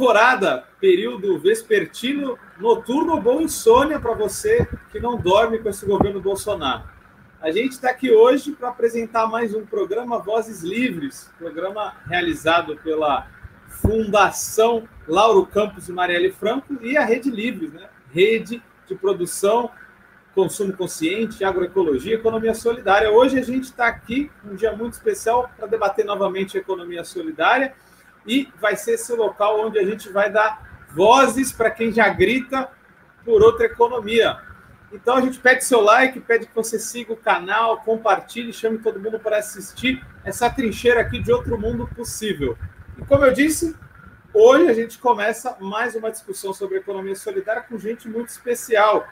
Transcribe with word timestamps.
alvorada, 0.00 0.64
período 0.80 1.38
vespertino, 1.38 2.38
noturno 2.58 3.20
ou 3.22 3.42
insônia 3.42 4.00
para 4.00 4.14
você 4.14 4.66
que 4.90 4.98
não 4.98 5.18
dorme 5.18 5.58
com 5.58 5.68
esse 5.68 5.84
governo 5.84 6.22
Bolsonaro. 6.22 6.84
A 7.38 7.50
gente 7.50 7.72
está 7.72 7.90
aqui 7.90 8.10
hoje 8.10 8.52
para 8.52 8.70
apresentar 8.70 9.26
mais 9.26 9.54
um 9.54 9.66
programa 9.66 10.18
Vozes 10.18 10.62
Livres, 10.62 11.30
programa 11.38 11.96
realizado 12.06 12.76
pela 12.76 13.26
Fundação 13.68 14.88
Lauro 15.06 15.44
Campos 15.44 15.90
e 15.90 15.92
Marielle 15.92 16.32
Franco 16.32 16.78
e 16.80 16.96
a 16.96 17.04
Rede 17.04 17.30
Livres, 17.30 17.70
né? 17.70 17.86
Rede 18.10 18.62
de 18.88 18.94
Produção, 18.94 19.70
Consumo 20.34 20.72
Consciente, 20.72 21.44
Agroecologia 21.44 22.14
Economia 22.14 22.54
Solidária. 22.54 23.10
Hoje 23.10 23.38
a 23.38 23.42
gente 23.42 23.64
está 23.64 23.86
aqui, 23.86 24.30
um 24.50 24.54
dia 24.54 24.74
muito 24.74 24.94
especial, 24.94 25.50
para 25.58 25.66
debater 25.66 26.06
novamente 26.06 26.56
a 26.56 26.60
economia 26.60 27.04
solidária 27.04 27.74
e 28.26 28.52
vai 28.60 28.76
ser 28.76 28.92
esse 28.92 29.12
local 29.14 29.60
onde 29.66 29.78
a 29.78 29.84
gente 29.84 30.08
vai 30.10 30.30
dar 30.30 30.86
vozes 30.94 31.52
para 31.52 31.70
quem 31.70 31.92
já 31.92 32.08
grita 32.08 32.68
por 33.24 33.42
outra 33.42 33.66
economia. 33.66 34.38
Então 34.92 35.16
a 35.16 35.20
gente 35.20 35.38
pede 35.38 35.64
seu 35.64 35.80
like, 35.80 36.18
pede 36.20 36.46
que 36.46 36.54
você 36.54 36.78
siga 36.78 37.12
o 37.12 37.16
canal, 37.16 37.78
compartilhe, 37.82 38.52
chame 38.52 38.78
todo 38.78 38.98
mundo 38.98 39.20
para 39.20 39.38
assistir 39.38 40.04
essa 40.24 40.50
trincheira 40.50 41.00
aqui 41.00 41.20
de 41.20 41.32
outro 41.32 41.58
mundo 41.58 41.88
possível. 41.94 42.58
E 42.98 43.04
como 43.04 43.24
eu 43.24 43.32
disse, 43.32 43.76
hoje 44.34 44.68
a 44.68 44.74
gente 44.74 44.98
começa 44.98 45.56
mais 45.60 45.94
uma 45.94 46.10
discussão 46.10 46.52
sobre 46.52 46.78
economia 46.78 47.14
solidária 47.14 47.62
com 47.62 47.78
gente 47.78 48.08
muito 48.08 48.30
especial. 48.30 49.06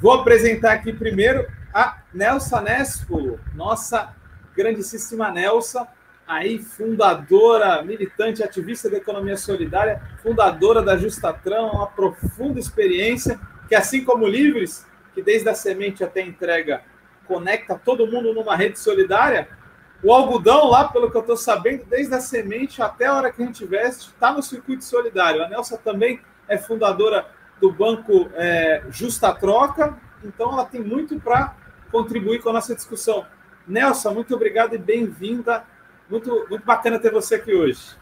Vou 0.00 0.12
apresentar 0.12 0.72
aqui 0.72 0.92
primeiro 0.92 1.46
a 1.72 1.98
Nelsa 2.12 2.60
Nespolo, 2.60 3.38
nossa 3.54 4.14
grandíssima 4.56 5.30
Nelsa, 5.30 5.86
aí 6.26 6.58
fundadora, 6.58 7.82
militante, 7.82 8.42
ativista 8.42 8.88
da 8.88 8.96
economia 8.96 9.36
solidária, 9.36 10.00
fundadora 10.22 10.82
da 10.82 10.96
Justatran, 10.96 11.62
uma 11.62 11.86
profunda 11.86 12.58
experiência 12.58 13.38
que, 13.68 13.74
assim 13.74 14.04
como 14.04 14.26
Livres, 14.26 14.86
que 15.14 15.22
desde 15.22 15.48
a 15.48 15.54
semente 15.54 16.02
até 16.02 16.22
a 16.22 16.26
entrega 16.26 16.82
conecta 17.26 17.80
todo 17.82 18.06
mundo 18.06 18.32
numa 18.34 18.56
rede 18.56 18.78
solidária, 18.78 19.48
o 20.02 20.12
algodão 20.12 20.68
lá, 20.68 20.88
pelo 20.88 21.10
que 21.10 21.16
eu 21.16 21.22
estou 21.22 21.36
sabendo, 21.36 21.84
desde 21.86 22.14
a 22.14 22.20
semente 22.20 22.82
até 22.82 23.06
a 23.06 23.14
hora 23.14 23.32
que 23.32 23.42
a 23.42 23.46
gente 23.46 23.64
veste, 23.64 24.08
está 24.08 24.32
no 24.32 24.42
circuito 24.42 24.84
solidário. 24.84 25.42
A 25.42 25.48
Nelsa 25.48 25.78
também 25.78 26.20
é 26.46 26.58
fundadora 26.58 27.26
do 27.58 27.72
banco 27.72 28.28
é, 28.34 28.82
Justa 28.90 29.32
Troca, 29.32 29.96
então 30.22 30.52
ela 30.52 30.66
tem 30.66 30.82
muito 30.82 31.18
para 31.18 31.54
contribuir 31.90 32.42
com 32.42 32.50
a 32.50 32.52
nossa 32.52 32.74
discussão. 32.74 33.24
Nelson, 33.66 34.12
muito 34.12 34.34
obrigado 34.34 34.74
e 34.74 34.78
bem-vinda 34.78 35.64
muito, 36.08 36.46
muito 36.48 36.64
bacana 36.64 36.98
ter 36.98 37.10
você 37.10 37.36
aqui 37.36 37.54
hoje. 37.54 37.96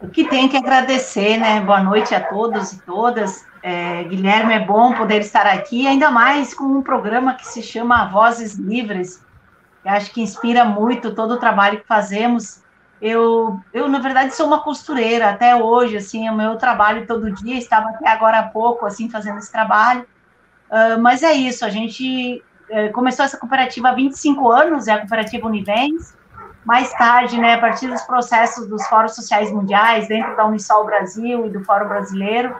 O 0.00 0.08
que 0.08 0.26
tem 0.26 0.48
que 0.48 0.56
agradecer, 0.56 1.36
né? 1.36 1.60
Boa 1.60 1.82
noite 1.82 2.14
a 2.14 2.20
todos 2.20 2.72
e 2.72 2.82
todas. 2.82 3.44
É, 3.62 4.02
Guilherme, 4.04 4.54
é 4.54 4.58
bom 4.58 4.94
poder 4.94 5.20
estar 5.20 5.46
aqui, 5.46 5.86
ainda 5.86 6.10
mais 6.10 6.54
com 6.54 6.64
um 6.64 6.82
programa 6.82 7.34
que 7.34 7.46
se 7.46 7.62
chama 7.62 8.08
Vozes 8.08 8.54
Livres, 8.54 9.22
que 9.82 9.88
acho 9.88 10.10
que 10.10 10.22
inspira 10.22 10.64
muito 10.64 11.14
todo 11.14 11.32
o 11.32 11.38
trabalho 11.38 11.80
que 11.80 11.86
fazemos. 11.86 12.62
Eu, 13.00 13.60
eu, 13.74 13.88
na 13.88 13.98
verdade, 13.98 14.34
sou 14.34 14.46
uma 14.46 14.60
costureira 14.60 15.28
até 15.28 15.54
hoje, 15.54 15.98
assim, 15.98 16.28
o 16.30 16.34
meu 16.34 16.56
trabalho 16.56 17.06
todo 17.06 17.30
dia, 17.32 17.56
estava 17.56 17.90
até 17.90 18.08
agora 18.08 18.38
há 18.38 18.48
pouco, 18.48 18.86
assim, 18.86 19.10
fazendo 19.10 19.38
esse 19.38 19.52
trabalho. 19.52 20.06
Uh, 20.70 21.00
mas 21.00 21.22
é 21.22 21.32
isso, 21.32 21.64
a 21.64 21.68
gente 21.68 22.42
começou 22.92 23.24
essa 23.24 23.36
cooperativa 23.36 23.88
há 23.88 23.94
25 23.94 24.50
anos, 24.50 24.88
é 24.88 24.92
a 24.92 24.98
cooperativa 24.98 25.46
Univens. 25.46 26.14
Mais 26.64 26.92
tarde, 26.92 27.38
né, 27.38 27.54
a 27.54 27.58
partir 27.58 27.88
dos 27.88 28.02
processos 28.02 28.68
dos 28.68 28.86
fóruns 28.86 29.14
sociais 29.14 29.50
mundiais, 29.50 30.08
dentro 30.08 30.36
da 30.36 30.44
Unisol 30.44 30.84
Brasil 30.84 31.46
e 31.46 31.50
do 31.50 31.64
Fórum 31.64 31.88
Brasileiro, 31.88 32.54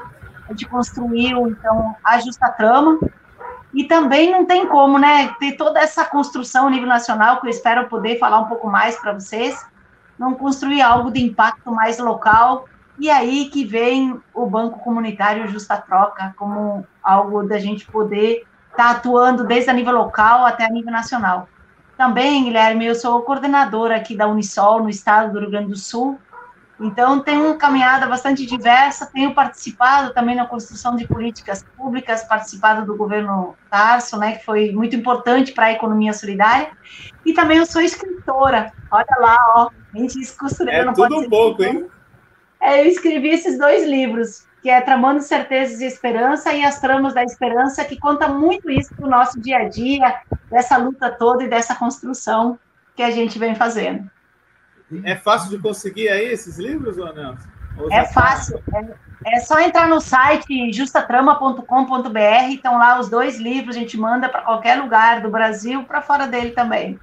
a 0.46 0.52
gente 0.52 0.66
construiu, 0.66 1.46
então, 1.48 1.94
a 2.02 2.18
Justa 2.18 2.50
Trama. 2.50 2.98
E 3.72 3.84
também 3.84 4.32
não 4.32 4.46
tem 4.46 4.66
como, 4.66 4.98
né, 4.98 5.32
ter 5.38 5.52
toda 5.52 5.78
essa 5.78 6.04
construção 6.04 6.66
a 6.66 6.70
nível 6.70 6.88
nacional, 6.88 7.40
que 7.40 7.46
eu 7.46 7.50
espero 7.50 7.88
poder 7.88 8.18
falar 8.18 8.40
um 8.40 8.46
pouco 8.46 8.68
mais 8.68 8.96
para 8.98 9.12
vocês, 9.12 9.64
não 10.18 10.34
construir 10.34 10.82
algo 10.82 11.10
de 11.10 11.22
impacto 11.22 11.70
mais 11.70 11.98
local, 11.98 12.64
e 12.98 13.08
aí 13.08 13.48
que 13.48 13.64
vem 13.64 14.20
o 14.34 14.44
Banco 14.44 14.80
Comunitário 14.80 15.46
Justa 15.48 15.76
Troca, 15.76 16.34
como 16.36 16.84
algo 17.02 17.42
da 17.46 17.58
gente 17.58 17.86
poder 17.86 18.44
está 18.70 18.90
atuando 18.90 19.44
desde 19.44 19.70
a 19.70 19.72
nível 19.72 19.94
local 19.94 20.46
até 20.46 20.64
a 20.64 20.70
nível 20.70 20.92
nacional. 20.92 21.48
Também, 21.96 22.44
Guilherme, 22.44 22.86
eu 22.86 22.94
sou 22.94 23.20
coordenadora 23.22 23.96
aqui 23.96 24.16
da 24.16 24.26
Unisol, 24.26 24.82
no 24.82 24.88
estado 24.88 25.32
do 25.32 25.40
Rio 25.40 25.50
Grande 25.50 25.68
do 25.68 25.76
Sul, 25.76 26.18
então 26.80 27.20
tenho 27.20 27.44
uma 27.44 27.56
caminhada 27.56 28.06
bastante 28.06 28.46
diversa, 28.46 29.10
tenho 29.12 29.34
participado 29.34 30.14
também 30.14 30.34
na 30.34 30.46
construção 30.46 30.96
de 30.96 31.06
políticas 31.06 31.62
públicas, 31.76 32.24
participado 32.24 32.86
do 32.86 32.96
governo 32.96 33.54
Tarso, 33.68 34.18
né, 34.18 34.36
que 34.36 34.44
foi 34.46 34.72
muito 34.72 34.96
importante 34.96 35.52
para 35.52 35.66
a 35.66 35.72
economia 35.72 36.14
solidária, 36.14 36.70
e 37.24 37.34
também 37.34 37.58
eu 37.58 37.66
sou 37.66 37.82
escritora, 37.82 38.72
olha 38.90 39.16
lá, 39.18 39.36
ó, 39.56 39.70
a 39.94 39.98
gente 39.98 40.34
costureira 40.38 40.80
é 40.80 40.84
não 40.86 40.94
tudo 40.94 41.18
um 41.18 41.28
pouco, 41.28 41.62
hein? 41.62 41.86
É, 42.58 42.82
eu 42.82 42.86
escrevi 42.86 43.28
esses 43.28 43.58
dois 43.58 43.86
livros, 43.86 44.46
que 44.62 44.68
é 44.68 44.80
Tramando 44.80 45.22
Certezas 45.22 45.80
e 45.80 45.86
Esperança, 45.86 46.52
e 46.52 46.64
as 46.64 46.80
Tramas 46.80 47.14
da 47.14 47.24
Esperança, 47.24 47.84
que 47.84 47.98
conta 47.98 48.28
muito 48.28 48.70
isso 48.70 48.94
do 48.94 49.08
nosso 49.08 49.40
dia 49.40 49.58
a 49.58 49.68
dia, 49.68 50.20
dessa 50.50 50.76
luta 50.76 51.10
toda 51.10 51.44
e 51.44 51.48
dessa 51.48 51.74
construção 51.74 52.58
que 52.94 53.02
a 53.02 53.10
gente 53.10 53.38
vem 53.38 53.54
fazendo. 53.54 54.10
É 55.04 55.14
fácil 55.14 55.50
de 55.50 55.58
conseguir 55.58 56.08
aí 56.08 56.26
esses 56.26 56.58
livros, 56.58 56.98
ou 56.98 57.14
não? 57.14 57.36
Ou 57.78 57.90
é 57.90 58.02
tá 58.02 58.08
fácil. 58.08 58.62
É, 59.24 59.36
é, 59.36 59.40
só 59.40 59.60
entrar 59.60 59.88
no 59.88 60.00
site 60.00 60.72
justatrama.com.br, 60.72 62.50
estão 62.50 62.76
lá 62.76 62.98
os 62.98 63.08
dois 63.08 63.38
livros, 63.38 63.76
a 63.76 63.78
gente 63.78 63.96
manda 63.96 64.28
para 64.28 64.42
qualquer 64.42 64.80
lugar 64.80 65.20
do 65.22 65.30
Brasil, 65.30 65.84
para 65.84 66.02
fora 66.02 66.26
dele 66.26 66.50
também. 66.50 66.98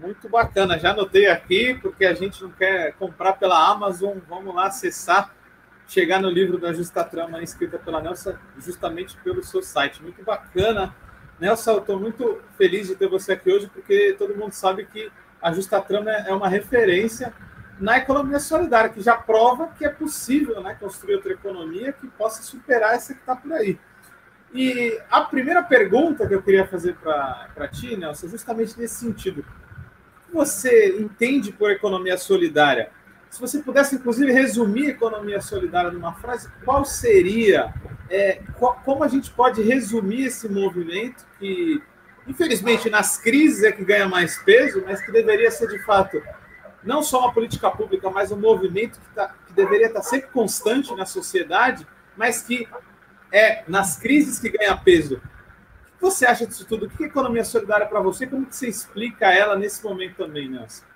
Muito 0.00 0.28
bacana, 0.28 0.78
já 0.78 0.90
anotei 0.90 1.28
aqui, 1.28 1.74
porque 1.74 2.04
a 2.04 2.14
gente 2.14 2.42
não 2.42 2.50
quer 2.50 2.94
comprar 2.94 3.34
pela 3.34 3.70
Amazon, 3.70 4.18
vamos 4.28 4.54
lá 4.54 4.66
acessar 4.66 5.30
chegar 5.86 6.20
no 6.20 6.30
livro 6.30 6.58
da 6.58 6.72
Justa 6.72 7.04
Trama, 7.04 7.42
escrita 7.42 7.78
pela 7.78 8.00
Nelson, 8.00 8.34
justamente 8.58 9.16
pelo 9.18 9.42
seu 9.42 9.62
site. 9.62 10.02
Muito 10.02 10.22
bacana. 10.22 10.94
Nelson, 11.38 11.72
eu 11.72 11.78
estou 11.78 12.00
muito 12.00 12.40
feliz 12.56 12.88
de 12.88 12.94
ter 12.94 13.08
você 13.08 13.32
aqui 13.32 13.50
hoje, 13.50 13.68
porque 13.72 14.14
todo 14.18 14.36
mundo 14.36 14.52
sabe 14.52 14.86
que 14.86 15.10
a 15.40 15.52
Justa 15.52 15.80
Trama 15.80 16.10
é 16.10 16.32
uma 16.32 16.48
referência 16.48 17.32
na 17.78 17.98
economia 17.98 18.38
solidária, 18.38 18.90
que 18.90 19.00
já 19.00 19.16
prova 19.16 19.68
que 19.76 19.84
é 19.84 19.88
possível 19.88 20.62
né, 20.62 20.76
construir 20.78 21.16
outra 21.16 21.32
economia 21.32 21.92
que 21.92 22.06
possa 22.06 22.42
superar 22.42 22.94
essa 22.94 23.12
que 23.12 23.20
está 23.20 23.34
por 23.34 23.52
aí. 23.52 23.78
E 24.54 25.00
a 25.10 25.22
primeira 25.22 25.62
pergunta 25.62 26.26
que 26.26 26.34
eu 26.34 26.42
queria 26.42 26.66
fazer 26.66 26.94
para 26.96 27.68
ti, 27.68 27.96
Nelson, 27.96 28.26
é 28.26 28.30
justamente 28.30 28.78
nesse 28.78 28.96
sentido. 28.96 29.40
O 29.40 30.26
que 30.26 30.32
você 30.32 30.96
entende 30.98 31.50
por 31.50 31.70
economia 31.70 32.16
solidária? 32.16 32.90
Se 33.32 33.40
você 33.40 33.60
pudesse, 33.60 33.94
inclusive, 33.94 34.30
resumir 34.30 34.88
a 34.88 34.90
economia 34.90 35.40
solidária 35.40 35.90
numa 35.90 36.12
frase, 36.12 36.50
qual 36.66 36.84
seria? 36.84 37.72
É, 38.10 38.42
qual, 38.58 38.78
como 38.84 39.02
a 39.02 39.08
gente 39.08 39.30
pode 39.30 39.62
resumir 39.62 40.26
esse 40.26 40.46
movimento 40.50 41.24
que, 41.38 41.82
infelizmente, 42.28 42.90
nas 42.90 43.16
crises 43.16 43.64
é 43.64 43.72
que 43.72 43.82
ganha 43.86 44.06
mais 44.06 44.36
peso, 44.42 44.82
mas 44.84 45.00
que 45.02 45.10
deveria 45.10 45.50
ser, 45.50 45.66
de 45.68 45.82
fato, 45.82 46.22
não 46.84 47.02
só 47.02 47.20
uma 47.20 47.32
política 47.32 47.70
pública, 47.70 48.10
mas 48.10 48.30
um 48.30 48.36
movimento 48.36 49.00
que, 49.00 49.14
tá, 49.14 49.34
que 49.46 49.54
deveria 49.54 49.86
estar 49.86 50.02
sempre 50.02 50.28
constante 50.28 50.94
na 50.94 51.06
sociedade, 51.06 51.86
mas 52.14 52.42
que 52.42 52.68
é 53.32 53.64
nas 53.66 53.96
crises 53.96 54.38
que 54.38 54.50
ganha 54.50 54.76
peso. 54.76 55.14
O 55.14 55.96
que 55.96 56.02
você 56.02 56.26
acha 56.26 56.46
disso 56.46 56.66
tudo? 56.66 56.84
O 56.84 56.90
que 56.90 57.04
é 57.04 57.06
economia 57.06 57.46
solidária 57.46 57.86
para 57.86 58.00
você? 58.00 58.26
Como 58.26 58.44
que 58.44 58.54
você 58.54 58.68
explica 58.68 59.32
ela 59.32 59.56
nesse 59.56 59.82
momento 59.82 60.16
também, 60.16 60.50
Nelson? 60.50 60.91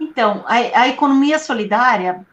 Então, 0.00 0.42
a, 0.46 0.54
a 0.54 0.88
economia 0.88 1.38
solidária, 1.38 2.26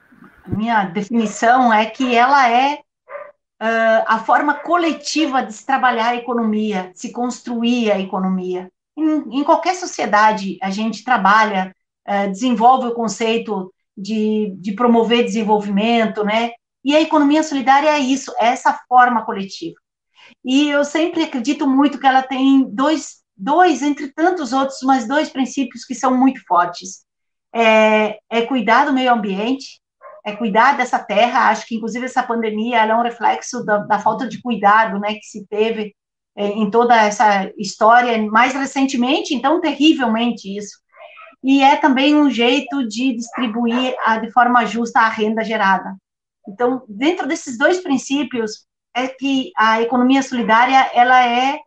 minha 0.47 0.85
definição 0.85 1.71
é 1.73 1.85
que 1.85 2.15
ela 2.15 2.49
é 2.49 2.75
uh, 2.75 4.03
a 4.07 4.19
forma 4.19 4.53
coletiva 4.53 5.43
de 5.43 5.51
se 5.51 5.65
trabalhar 5.65 6.09
a 6.09 6.15
economia, 6.15 6.91
de 6.93 6.99
se 6.99 7.11
construir 7.11 7.91
a 7.91 7.99
economia. 7.99 8.71
Em, 8.97 9.39
em 9.39 9.43
qualquer 9.43 9.75
sociedade, 9.75 10.57
a 10.61 10.69
gente 10.69 11.03
trabalha, 11.03 11.75
uh, 12.07 12.31
desenvolve 12.31 12.87
o 12.87 12.95
conceito 12.95 13.73
de, 13.95 14.55
de 14.57 14.71
promover 14.71 15.25
desenvolvimento, 15.25 16.23
né? 16.23 16.51
E 16.85 16.95
a 16.95 17.01
economia 17.01 17.43
solidária 17.43 17.89
é 17.89 17.99
isso, 17.99 18.31
é 18.39 18.45
essa 18.47 18.79
forma 18.87 19.25
coletiva. 19.25 19.75
E 20.45 20.69
eu 20.69 20.85
sempre 20.85 21.23
acredito 21.23 21.67
muito 21.67 21.99
que 21.99 22.07
ela 22.07 22.23
tem 22.23 22.63
dois, 22.69 23.17
dois, 23.35 23.81
entre 23.81 24.13
tantos 24.13 24.53
outros, 24.53 24.79
mas 24.83 25.05
dois 25.05 25.29
princípios 25.29 25.83
que 25.83 25.93
são 25.93 26.15
muito 26.15 26.39
fortes 26.47 27.06
é, 27.53 28.19
é 28.29 28.41
cuidar 28.45 28.85
do 28.85 28.93
meio 28.93 29.11
ambiente, 29.11 29.81
é 30.25 30.35
cuidar 30.35 30.77
dessa 30.77 30.99
terra. 30.99 31.49
Acho 31.49 31.65
que, 31.65 31.75
inclusive, 31.75 32.05
essa 32.05 32.23
pandemia 32.23 32.79
é 32.79 32.95
um 32.95 33.01
reflexo 33.01 33.63
da, 33.65 33.79
da, 33.79 33.99
falta 33.99 34.27
de 34.27 34.41
cuidado 34.41 34.99
né, 34.99 35.13
que 35.15 35.25
se 35.25 35.45
teve 35.47 35.95
é, 36.35 36.47
em 36.47 36.69
toda 36.69 36.95
essa 36.95 37.51
história, 37.57 38.17
mais 38.29 38.53
recentemente, 38.53 39.33
então, 39.33 39.61
terrivelmente 39.61 40.55
isso. 40.55 40.77
e 41.43 41.63
é 41.63 41.75
também 41.77 42.15
um 42.15 42.29
jeito 42.29 42.87
de 42.87 43.13
distribuir 43.15 43.95
a, 44.05 44.17
de 44.17 44.31
forma 44.31 44.65
justa 44.65 44.99
a 44.99 45.09
renda 45.09 45.43
gerada. 45.43 45.95
Então, 46.47 46.83
dentro 46.87 47.27
desses 47.27 47.57
dois 47.57 47.79
princípios, 47.79 48.67
é 48.95 49.07
que 49.07 49.51
a 49.55 49.81
economia 49.81 50.23
solidária, 50.23 50.89
ela 50.93 51.23
é 51.23 51.59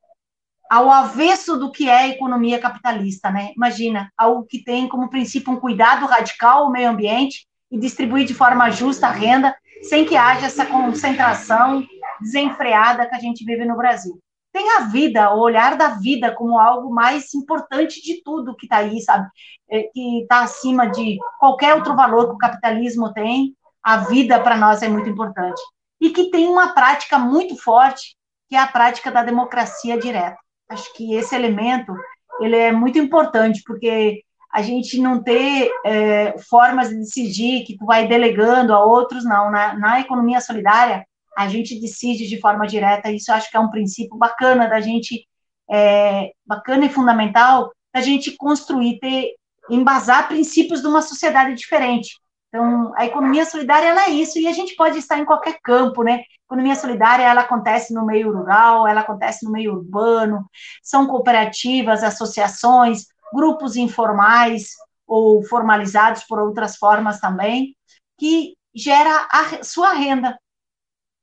ao 0.71 0.89
avesso 0.89 1.57
do 1.57 1.73
que 1.73 1.89
é 1.89 1.99
a 1.99 2.09
economia 2.09 2.61
capitalista, 2.61 3.29
né? 3.29 3.51
Imagina, 3.57 4.09
algo 4.17 4.47
que 4.47 4.63
tem 4.63 4.89
como 4.89 5.11
princípio 5.11 5.53
um 5.53 5.59
cuidado 5.59 6.07
radical 6.07 6.63
ao 6.65 6.71
meio 6.71 6.89
ambiente 6.89 7.45
e 7.69 7.77
distribuir 7.77 8.25
de 8.25 8.35
forma 8.35 8.71
justa 8.71 9.09
a 9.09 9.11
renda, 9.11 9.53
sem 9.83 10.05
que 10.05 10.17
haja 10.17 10.47
essa 10.47 10.65
concentração 10.65 11.85
desenfreada 12.21 13.09
que 13.09 13.17
a 13.17 13.19
gente 13.19 13.45
vive 13.45 13.65
no 13.65 13.77
Brasil. 13.77 14.17
Tem 14.53 14.71
a 14.77 14.83
vida, 14.83 15.35
o 15.35 15.41
olhar 15.41 15.77
da 15.77 15.89
vida 15.89 16.33
como 16.33 16.57
algo 16.57 16.95
mais 16.95 17.35
importante 17.35 18.01
de 18.01 18.23
tudo 18.23 18.55
que 18.55 18.67
está 18.67 18.77
aí, 18.77 19.01
sabe? 19.01 19.29
É, 19.69 19.89
que 19.93 20.23
está 20.23 20.43
acima 20.43 20.87
de 20.87 21.19
qualquer 21.41 21.75
outro 21.75 21.97
valor 21.97 22.29
que 22.29 22.35
o 22.35 22.39
capitalismo 22.39 23.13
tem. 23.13 23.57
A 23.83 23.97
vida 23.97 24.39
para 24.39 24.57
nós 24.57 24.83
é 24.83 24.89
muito 24.89 25.09
importante. 25.09 25.61
E 26.01 26.11
que 26.11 26.31
tem 26.31 26.47
uma 26.47 26.75
prática 26.75 27.19
muito 27.19 27.57
forte, 27.57 28.15
que 28.49 28.55
é 28.55 28.59
a 28.59 28.69
prática 28.69 29.11
da 29.11 29.25
democracia 29.25 29.99
direta. 29.99 30.39
Acho 30.71 30.95
que 30.95 31.15
esse 31.15 31.35
elemento 31.35 31.93
ele 32.41 32.57
é 32.57 32.73
muito 32.73 32.99
importante, 32.99 33.63
porque 33.67 34.23
a 34.53 34.63
gente 34.63 35.01
não 35.01 35.23
ter 35.23 35.71
é, 35.85 36.37
formas 36.49 36.89
de 36.89 36.97
decidir 36.97 37.65
que 37.65 37.77
tu 37.77 37.85
vai 37.85 38.09
delegando 38.09 38.73
a 38.73 38.85
outros, 38.85 39.25
não. 39.25 39.51
Na, 39.51 39.75
na, 39.75 40.01
economia 40.01 40.41
solidária, 40.41 41.05
a 41.37 41.49
gente 41.49 41.81
decide 41.81 42.27
de 42.29 42.41
forma 42.41 42.67
direta, 42.67 43.13
isso 43.13 43.33
acho 43.33 43.51
que 43.51 43.57
é 43.57 43.61
um 43.61 43.71
princípio 43.71 44.17
bacana 44.17 44.69
da 44.69 44.81
gente, 44.81 45.27
é, 45.71 46.33
bacana 46.45 46.87
e 46.87 46.89
fundamental, 46.89 47.73
da 47.95 48.01
gente 48.01 48.37
construir, 48.37 48.99
ter, 48.99 49.35
embasar 49.69 50.27
princípios 50.29 50.81
de 50.81 50.89
uma 50.89 51.03
sociedade 51.03 51.55
diferente. 51.55 52.19
Então, 52.51 52.93
a 52.97 53.07
economia 53.07 53.45
solidária, 53.45 53.87
ela 53.87 54.07
é 54.07 54.11
isso, 54.11 54.37
e 54.39 54.49
a 54.49 54.53
gente 54.53 54.75
pode 54.75 54.99
estar 54.99 55.19
em 55.19 55.25
qualquer 55.25 55.59
campo, 55.63 56.03
né? 56.03 56.25
Economia 56.47 56.75
solidária, 56.75 57.23
ela 57.23 57.43
acontece 57.43 57.95
no 57.95 58.05
meio 58.05 58.33
rural, 58.33 58.89
ela 58.89 59.03
acontece 59.03 59.45
no 59.45 59.53
meio 59.53 59.73
urbano, 59.73 60.45
são 60.83 61.07
cooperativas, 61.07 62.03
associações, 62.03 63.07
grupos 63.33 63.77
informais 63.77 64.71
ou 65.07 65.45
formalizados 65.45 66.25
por 66.25 66.41
outras 66.41 66.77
formas 66.77 67.21
também, 67.21 67.77
que 68.19 68.57
gera 68.75 69.29
a 69.31 69.63
sua 69.63 69.93
renda. 69.93 70.37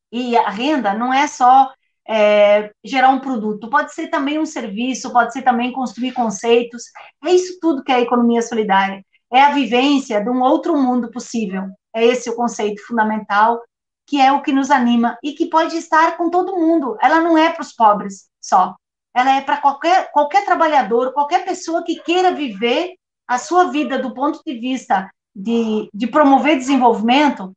E 0.09 0.37
a 0.37 0.49
renda 0.49 0.93
não 0.93 1.13
é 1.13 1.27
só 1.27 1.73
é, 2.07 2.71
gerar 2.85 3.09
um 3.09 3.19
produto, 3.19 3.69
pode 3.69 3.93
ser 3.93 4.07
também 4.07 4.39
um 4.39 4.45
serviço, 4.45 5.11
pode 5.11 5.33
ser 5.33 5.41
também 5.41 5.73
construir 5.73 6.13
conceitos. 6.13 6.83
É 7.25 7.31
isso 7.31 7.59
tudo 7.59 7.83
que 7.83 7.91
é 7.91 7.95
a 7.95 8.01
economia 8.01 8.41
solidária. 8.41 9.03
É 9.31 9.41
a 9.41 9.51
vivência 9.51 10.23
de 10.23 10.29
um 10.29 10.41
outro 10.41 10.75
mundo 10.77 11.11
possível. 11.11 11.67
É 11.93 12.05
esse 12.05 12.29
o 12.29 12.35
conceito 12.35 12.85
fundamental, 12.85 13.61
que 14.05 14.21
é 14.21 14.31
o 14.31 14.41
que 14.41 14.51
nos 14.51 14.71
anima 14.71 15.17
e 15.23 15.33
que 15.33 15.49
pode 15.49 15.75
estar 15.75 16.15
com 16.17 16.29
todo 16.29 16.55
mundo. 16.55 16.97
Ela 17.01 17.21
não 17.21 17.37
é 17.37 17.51
para 17.51 17.61
os 17.61 17.73
pobres 17.73 18.29
só 18.41 18.75
ela 19.17 19.35
é 19.35 19.41
para 19.41 19.57
qualquer, 19.57 20.11
qualquer 20.11 20.45
trabalhador, 20.45 21.11
qualquer 21.11 21.43
pessoa 21.43 21.83
que 21.83 21.95
queira 22.03 22.31
viver 22.35 22.93
a 23.27 23.39
sua 23.39 23.71
vida 23.71 23.97
do 23.97 24.13
ponto 24.13 24.43
de 24.45 24.59
vista 24.59 25.09
de, 25.35 25.89
de 25.91 26.05
promover 26.05 26.55
desenvolvimento 26.55 27.51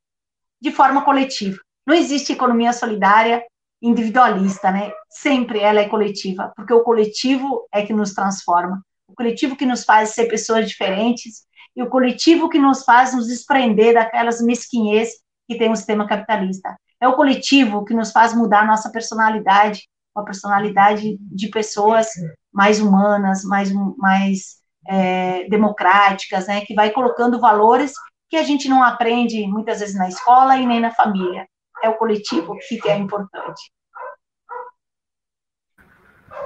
de 0.59 0.73
forma 0.73 1.05
coletiva. 1.05 1.59
Não 1.87 1.95
existe 1.95 2.33
economia 2.33 2.73
solidária 2.73 3.45
individualista, 3.83 4.71
né? 4.71 4.91
Sempre 5.11 5.61
ela 5.61 5.81
é 5.81 5.89
coletiva, 5.89 6.51
porque 6.57 6.73
o 6.73 6.83
coletivo 6.83 7.69
é 7.71 7.85
que 7.85 7.93
nos 7.93 8.15
transforma, 8.15 8.83
o 9.07 9.15
coletivo 9.15 9.55
que 9.55 9.67
nos 9.67 9.85
faz 9.85 10.11
ser 10.11 10.29
pessoas 10.29 10.67
diferentes 10.67 11.45
e 11.77 11.83
o 11.83 11.89
coletivo 11.89 12.49
que 12.49 12.59
nos 12.59 12.85
faz 12.85 13.15
nos 13.15 13.27
desprender 13.27 13.95
daquelas 13.95 14.41
mesquinhez 14.41 15.11
que 15.49 15.59
tem 15.59 15.71
o 15.71 15.77
sistema 15.77 16.07
capitalista. 16.07 16.77
É 17.01 17.09
o 17.09 17.17
coletivo 17.17 17.85
que 17.85 17.95
nos 17.95 18.13
faz 18.13 18.35
mudar 18.35 18.67
nossa 18.67 18.91
personalidade, 18.91 19.89
uma 20.15 20.25
personalidade 20.25 21.17
de 21.21 21.49
pessoas 21.49 22.09
mais 22.53 22.81
humanas, 22.81 23.43
mais, 23.45 23.73
mais 23.97 24.57
é, 24.87 25.49
democráticas, 25.49 26.47
né, 26.47 26.61
que 26.63 26.75
vai 26.75 26.91
colocando 26.91 27.41
valores 27.41 27.93
que 28.29 28.37
a 28.37 28.43
gente 28.43 28.69
não 28.69 28.83
aprende 28.83 29.47
muitas 29.47 29.81
vezes 29.81 29.97
na 29.97 30.09
escola 30.09 30.57
e 30.57 30.67
nem 30.67 30.81
na 30.81 30.93
família. 30.93 31.47
É 31.83 31.89
o 31.89 31.97
coletivo 31.97 32.57
que 32.69 32.89
é 32.89 32.97
importante. 32.97 33.73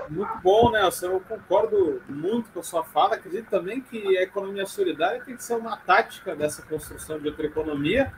Muito 0.09 0.37
bom, 0.43 0.71
Nelson. 0.71 1.07
Eu 1.07 1.21
concordo 1.21 2.03
muito 2.09 2.51
com 2.51 2.61
a 2.61 2.63
sua 2.63 2.85
fala. 2.85 3.15
Acredito 3.15 3.49
também 3.49 3.81
que 3.81 4.17
a 4.19 4.23
economia 4.23 4.67
solidária 4.67 5.23
tem 5.25 5.37
que 5.37 5.43
ser 5.43 5.55
uma 5.55 5.77
tática 5.77 6.35
dessa 6.35 6.63
construção 6.63 7.19
de 7.19 7.29
outra 7.29 7.47
economia, 7.47 8.13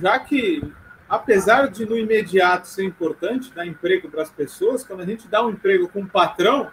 já 0.00 0.18
que 0.18 0.62
apesar 1.08 1.68
de 1.68 1.84
no 1.84 1.96
imediato 1.96 2.66
ser 2.66 2.84
importante 2.84 3.52
dar 3.52 3.66
emprego 3.66 4.08
para 4.08 4.22
as 4.22 4.30
pessoas, 4.30 4.84
quando 4.84 5.00
a 5.00 5.06
gente 5.06 5.28
dá 5.28 5.44
um 5.44 5.50
emprego 5.50 5.88
com 5.88 6.00
um 6.00 6.06
patrão, 6.06 6.70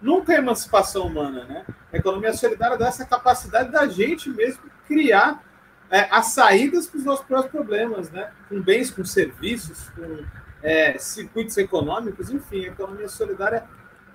nunca 0.00 0.32
é 0.32 0.38
emancipação 0.38 1.06
humana, 1.06 1.44
né? 1.44 1.64
A 1.92 1.96
economia 1.96 2.32
solidária 2.32 2.76
dá 2.76 2.88
essa 2.88 3.04
capacidade 3.04 3.70
da 3.70 3.86
gente 3.86 4.30
mesmo 4.30 4.62
criar 4.86 5.42
é, 5.90 6.08
as 6.10 6.32
saídas 6.32 6.86
para 6.86 6.98
os 6.98 7.04
nossos 7.04 7.24
próprios 7.24 7.52
problemas, 7.52 8.10
né? 8.10 8.30
Com 8.48 8.60
bens, 8.60 8.90
com 8.90 9.04
serviços, 9.04 9.88
com 9.90 10.24
é, 10.62 10.98
circuitos 10.98 11.56
econômicos, 11.56 12.30
enfim, 12.30 12.64
a 12.64 12.68
economia 12.68 13.08
solidária 13.08 13.64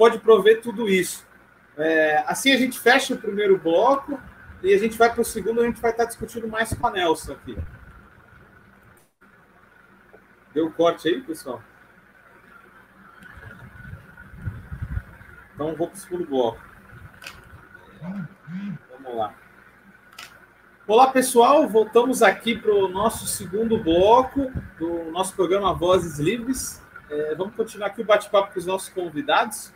pode 0.02 0.18
prover 0.18 0.64
tudo 0.64 0.90
isso. 0.90 1.28
É, 1.78 2.24
assim 2.26 2.52
a 2.52 2.58
gente 2.58 2.80
fecha 2.80 3.14
o 3.14 3.20
primeiro 3.20 3.60
bloco 3.60 4.20
e 4.64 4.74
a 4.74 4.78
gente 4.80 4.98
vai 4.98 5.14
para 5.14 5.22
o 5.22 5.24
segundo, 5.24 5.62
a 5.62 5.66
gente 5.66 5.80
vai 5.80 5.92
estar 5.92 6.06
discutindo 6.06 6.48
mais 6.48 6.74
com 6.74 6.88
a 6.88 6.90
Nelson 6.90 7.34
aqui. 7.34 7.56
Deu 10.56 10.66
um 10.66 10.72
corte 10.72 11.08
aí, 11.08 11.22
pessoal? 11.22 11.62
Então 15.54 15.76
vou 15.76 15.88
para 15.88 15.96
o 15.96 16.00
segundo 16.00 16.26
bloco. 16.26 16.60
Vamos 18.02 19.18
lá. 19.18 19.36
Olá, 20.88 21.12
pessoal. 21.12 21.70
Voltamos 21.70 22.24
aqui 22.24 22.58
para 22.58 22.74
o 22.74 22.88
nosso 22.88 23.28
segundo 23.28 23.78
bloco 23.78 24.52
do 24.80 25.12
nosso 25.12 25.36
programa 25.36 25.76
Vozes 25.76 26.18
Livres. 26.18 26.82
É, 27.08 27.36
vamos 27.36 27.54
continuar 27.56 27.90
aqui 27.90 28.02
o 28.02 28.06
bate-papo 28.06 28.52
com 28.52 28.58
os 28.58 28.66
nossos 28.66 28.90
convidados. 28.90 29.72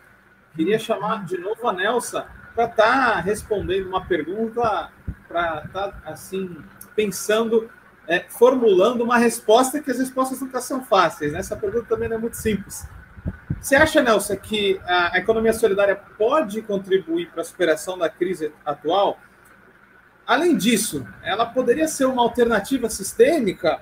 Queria 0.56 0.78
chamar 0.78 1.24
de 1.24 1.36
novo 1.38 1.68
a 1.68 1.72
Nelsa 1.72 2.26
para 2.54 2.64
estar 2.64 3.12
tá 3.14 3.20
respondendo 3.20 3.86
uma 3.86 4.04
pergunta, 4.04 4.90
para 5.28 5.62
estar 5.66 5.88
tá, 5.88 6.00
assim 6.06 6.56
pensando 6.96 7.70
é, 8.08 8.20
formulando 8.20 9.02
uma 9.02 9.18
resposta 9.18 9.80
que 9.80 9.90
as 9.90 9.98
respostas 9.98 10.40
nunca 10.40 10.60
são 10.60 10.82
fáceis. 10.82 11.32
Né? 11.32 11.40
Essa 11.40 11.56
pergunta 11.56 11.86
também 11.86 12.08
não 12.08 12.16
é 12.16 12.20
muito 12.20 12.36
simples. 12.36 12.88
Você 13.60 13.76
acha, 13.76 14.02
Nelson, 14.02 14.36
que 14.36 14.80
a 14.86 15.18
economia 15.18 15.52
solidária 15.52 15.96
pode 15.96 16.62
contribuir 16.62 17.30
para 17.30 17.42
a 17.42 17.44
superação 17.44 17.98
da 17.98 18.08
crise 18.08 18.52
atual? 18.64 19.18
Além 20.26 20.56
disso, 20.56 21.06
ela 21.22 21.46
poderia 21.46 21.88
ser 21.88 22.04
uma 22.06 22.22
alternativa 22.22 22.88
sistêmica 22.88 23.80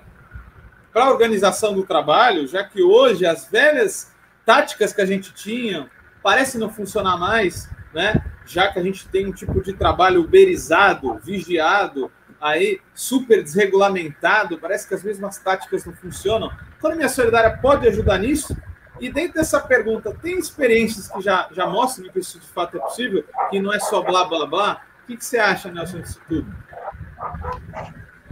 para 0.92 1.04
a 1.04 1.10
organização 1.10 1.74
do 1.74 1.84
trabalho, 1.84 2.46
já 2.46 2.64
que 2.64 2.82
hoje 2.82 3.26
as 3.26 3.46
velhas 3.46 4.12
táticas 4.44 4.92
que 4.92 5.00
a 5.00 5.06
gente 5.06 5.34
tinha 5.34 5.90
parecem 6.24 6.58
não 6.58 6.70
funcionar 6.70 7.18
mais, 7.18 7.70
né? 7.92 8.24
já 8.46 8.72
que 8.72 8.78
a 8.78 8.82
gente 8.82 9.06
tem 9.08 9.26
um 9.26 9.32
tipo 9.32 9.62
de 9.62 9.72
trabalho 9.74 10.22
uberizado, 10.22 11.18
vigiado, 11.22 12.10
aí 12.40 12.80
super 12.94 13.42
desregulamentado, 13.42 14.58
parece 14.58 14.88
que 14.88 14.94
as 14.94 15.02
mesmas 15.02 15.38
táticas 15.38 15.84
não 15.84 15.92
funcionam. 15.94 16.48
A 16.48 16.76
economia 16.78 17.08
solidária 17.08 17.58
pode 17.58 17.86
ajudar 17.88 18.18
nisso? 18.18 18.56
E 19.00 19.10
dentro 19.10 19.34
dessa 19.34 19.60
pergunta, 19.60 20.14
tem 20.14 20.38
experiências 20.38 21.08
que 21.08 21.20
já, 21.20 21.48
já 21.52 21.66
mostram 21.66 22.08
que 22.10 22.18
isso 22.18 22.38
de 22.38 22.46
fato 22.46 22.76
é 22.76 22.80
possível, 22.80 23.24
que 23.50 23.60
não 23.60 23.72
é 23.72 23.78
só 23.78 24.02
blá 24.02 24.24
blá 24.24 24.46
blá? 24.46 24.82
O 25.02 25.06
que, 25.06 25.16
que 25.16 25.24
você 25.24 25.38
acha, 25.38 25.70
Nelson, 25.70 26.00
disso 26.00 26.20
tudo? 26.28 26.54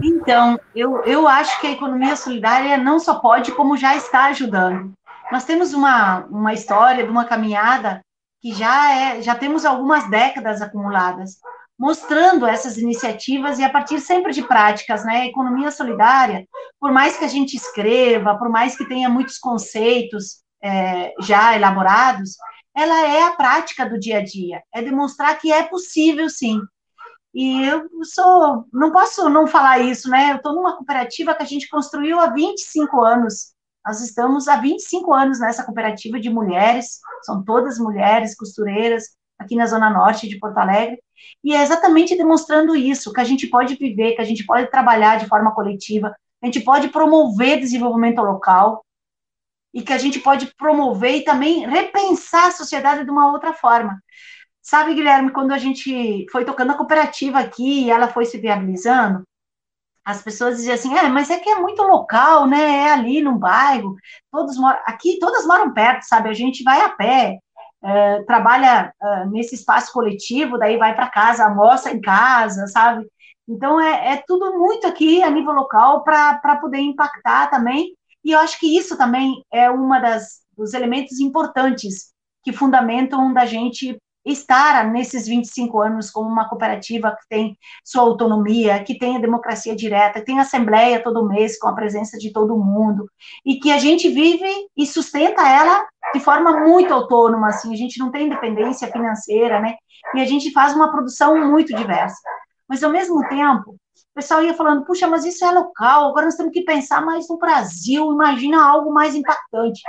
Então, 0.03 0.59
eu, 0.75 1.03
eu 1.05 1.29
acho 1.29 1.61
que 1.61 1.67
a 1.67 1.73
economia 1.73 2.17
solidária 2.17 2.77
não 2.77 2.99
só 2.99 3.17
pode, 3.17 3.53
como 3.53 3.77
já 3.77 3.95
está 3.97 4.27
ajudando. 4.27 4.93
Nós 5.33 5.45
temos 5.45 5.73
uma, 5.73 6.27
uma 6.27 6.53
história 6.53 7.05
de 7.05 7.11
uma 7.11 7.25
caminhada 7.25 8.03
que 8.43 8.53
já 8.53 8.95
é, 8.95 9.23
já 9.23 9.35
temos 9.35 9.65
algumas 9.65 10.09
décadas 10.11 10.61
acumuladas 10.61 11.39
mostrando 11.79 12.47
essas 12.47 12.77
iniciativas 12.77 13.59
e 13.59 13.65
a 13.65 13.71
partir 13.71 13.99
sempre 13.99 14.33
de 14.33 14.43
práticas, 14.43 15.05
né? 15.05 15.27
Economia 15.27 15.71
solidária, 15.71 16.47
por 16.79 16.93
mais 16.93 17.17
que 17.17 17.25
a 17.25 17.29
gente 17.29 17.57
escreva, 17.57 18.37
por 18.39 18.51
mais 18.51 18.77
que 18.77 18.87
tenha 18.87 19.09
muitos 19.09 19.39
conceitos 19.39 20.43
é, 20.63 21.15
já 21.21 21.57
elaborados, 21.57 22.37
ela 22.77 23.09
é 23.09 23.23
a 23.23 23.33
prática 23.33 23.89
do 23.89 23.99
dia 23.99 24.19
a 24.19 24.23
dia, 24.25 24.63
é 24.73 24.83
demonstrar 24.83 25.41
que 25.41 25.51
é 25.51 25.63
possível, 25.63 26.29
sim. 26.29 26.61
E 27.35 27.65
eu 27.65 27.89
sou, 28.05 28.67
não 28.71 28.93
posso 28.93 29.31
não 29.31 29.47
falar 29.47 29.79
isso, 29.79 30.11
né? 30.11 30.33
Eu 30.33 30.37
estou 30.37 30.55
numa 30.55 30.77
cooperativa 30.77 31.35
que 31.35 31.43
a 31.43 31.47
gente 31.47 31.69
construiu 31.69 32.21
há 32.21 32.27
25 32.27 33.01
anos. 33.01 33.52
Nós 33.85 34.01
estamos 34.01 34.47
há 34.49 34.57
25 34.57 35.13
anos 35.13 35.41
nessa 35.41 35.65
cooperativa 35.65 36.21
de 36.21 36.31
mulheres, 36.31 37.01
são 37.23 37.45
todas 37.45 37.79
mulheres 37.79 38.37
costureiras, 38.37 39.05
aqui 39.39 39.57
na 39.57 39.67
Zona 39.67 39.91
Norte 39.91 40.29
de 40.29 40.39
Porto 40.39 40.59
Alegre, 40.59 41.03
E 41.45 41.55
é 41.55 41.63
exatamente 41.63 42.17
demonstrando 42.17 42.77
isso, 42.77 43.13
que 43.13 43.21
a 43.21 43.25
gente 43.25 43.49
pode 43.49 43.75
viver, 43.77 44.15
que 44.15 44.21
a 44.21 44.25
gente 44.25 44.45
pode 44.45 44.71
trabalhar 44.71 45.19
de 45.19 45.27
forma 45.27 45.55
coletiva, 45.55 46.15
a 46.43 46.47
gente 46.47 46.61
pode 46.61 46.89
promover 46.89 47.61
desenvolvimento 47.61 48.21
local, 48.21 48.85
e 49.75 49.83
que 49.83 49.93
a 49.93 49.99
gente 49.99 50.21
pode 50.21 50.55
promover 50.57 51.17
e 51.17 51.25
também 51.25 51.67
repensar 51.67 52.49
a 52.49 52.51
sociedade 52.51 53.05
de 53.05 53.11
uma 53.11 53.33
outra 53.33 53.53
forma. 53.53 54.03
Sabe, 54.61 54.95
Guilherme, 54.95 55.33
quando 55.33 55.53
a 55.53 55.59
gente 55.59 56.27
foi 56.31 56.45
tocando 56.45 56.73
a 56.73 56.77
cooperativa 56.77 57.39
aqui 57.41 57.85
e 57.85 57.91
ela 57.91 58.09
foi 58.09 58.25
se 58.25 58.39
viabilizando, 58.39 59.25
as 60.05 60.23
pessoas 60.23 60.57
diziam 60.57 60.75
assim, 60.75 60.95
é, 60.97 61.09
mas 61.09 61.31
é 61.31 61.39
que 61.39 61.49
é 61.49 61.61
muito 61.61 61.83
local, 61.83 62.47
né? 62.47 62.87
É 62.87 62.93
ali 62.93 63.21
no 63.21 63.39
bairro, 63.39 63.95
todos 64.31 64.57
moram, 64.59 64.79
aqui 64.87 65.19
todas 65.21 65.47
moram 65.47 65.73
perto, 65.73 66.03
sabe? 66.03 66.29
A 66.29 66.33
gente 66.33 66.63
vai 66.65 66.81
a 66.81 66.89
pé, 66.91 67.39
é, 67.85 68.23
trabalha 68.25 68.93
é, 69.03 69.27
nesse 69.27 69.55
espaço 69.55 69.93
coletivo, 69.93 70.59
daí 70.59 70.77
vai 70.77 70.95
para 70.95 71.11
casa, 71.11 71.45
almoça 71.45 71.91
em 71.93 72.01
casa, 72.01 72.67
sabe? 72.69 73.07
Então 73.49 73.81
é, 73.81 74.15
é 74.15 74.23
tudo 74.27 74.59
muito 74.59 74.87
aqui 74.87 75.23
a 75.23 75.31
nível 75.31 75.53
local 75.53 76.03
para 76.05 76.57
poder 76.61 76.79
impactar 76.79 77.49
também. 77.51 77.97
E 78.25 78.33
eu 78.33 78.39
acho 78.39 78.59
que 78.59 78.77
isso 78.77 78.97
também 78.97 79.45
é 79.53 79.71
uma 79.71 79.99
das 80.01 80.43
dos 80.57 80.75
elementos 80.75 81.19
importantes 81.19 82.13
que 82.45 82.53
fundamentam 82.53 83.33
da 83.33 83.47
gente 83.47 83.99
estar 84.25 84.87
nesses 84.91 85.27
25 85.27 85.81
anos 85.81 86.11
como 86.11 86.29
uma 86.29 86.49
cooperativa 86.49 87.11
que 87.11 87.29
tem 87.29 87.59
sua 87.85 88.03
autonomia, 88.03 88.83
que 88.85 88.99
tem 88.99 89.17
a 89.17 89.21
democracia 89.21 89.75
direta, 89.75 90.21
que 90.21 90.27
tem 90.27 90.39
assembleia 90.39 91.03
todo 91.03 91.29
mês 91.29 91.59
com 91.59 91.69
a 91.69 91.75
presença 91.75 92.17
de 92.19 92.33
todo 92.33 92.57
mundo, 92.57 93.07
e 93.45 93.57
que 93.57 93.71
a 93.71 93.79
gente 93.79 94.09
vive 94.09 94.49
e 94.77 94.87
sustenta 94.87 95.43
ela 95.49 95.85
de 96.13 96.21
forma 96.21 96.61
muito 96.61 96.93
autônoma, 96.93 97.49
assim, 97.49 97.73
a 97.73 97.77
gente 97.77 97.99
não 97.99 98.11
tem 98.11 98.27
independência 98.27 98.91
financeira, 98.91 99.61
né, 99.61 99.75
e 100.15 100.21
a 100.21 100.25
gente 100.25 100.53
faz 100.53 100.75
uma 100.75 100.91
produção 100.91 101.37
muito 101.49 101.75
diversa. 101.75 102.21
Mas, 102.69 102.83
ao 102.83 102.91
mesmo 102.91 103.27
tempo, 103.29 103.71
o 103.71 104.15
pessoal 104.15 104.43
ia 104.43 104.55
falando, 104.55 104.85
puxa, 104.85 105.07
mas 105.07 105.25
isso 105.25 105.45
é 105.45 105.51
local, 105.51 106.09
agora 106.09 106.27
nós 106.27 106.37
temos 106.37 106.53
que 106.53 106.65
pensar 106.65 107.05
mais 107.05 107.29
no 107.29 107.39
Brasil, 107.39 108.13
imagina 108.13 108.63
algo 108.65 108.93
mais 108.93 109.15
impactante. 109.15 109.81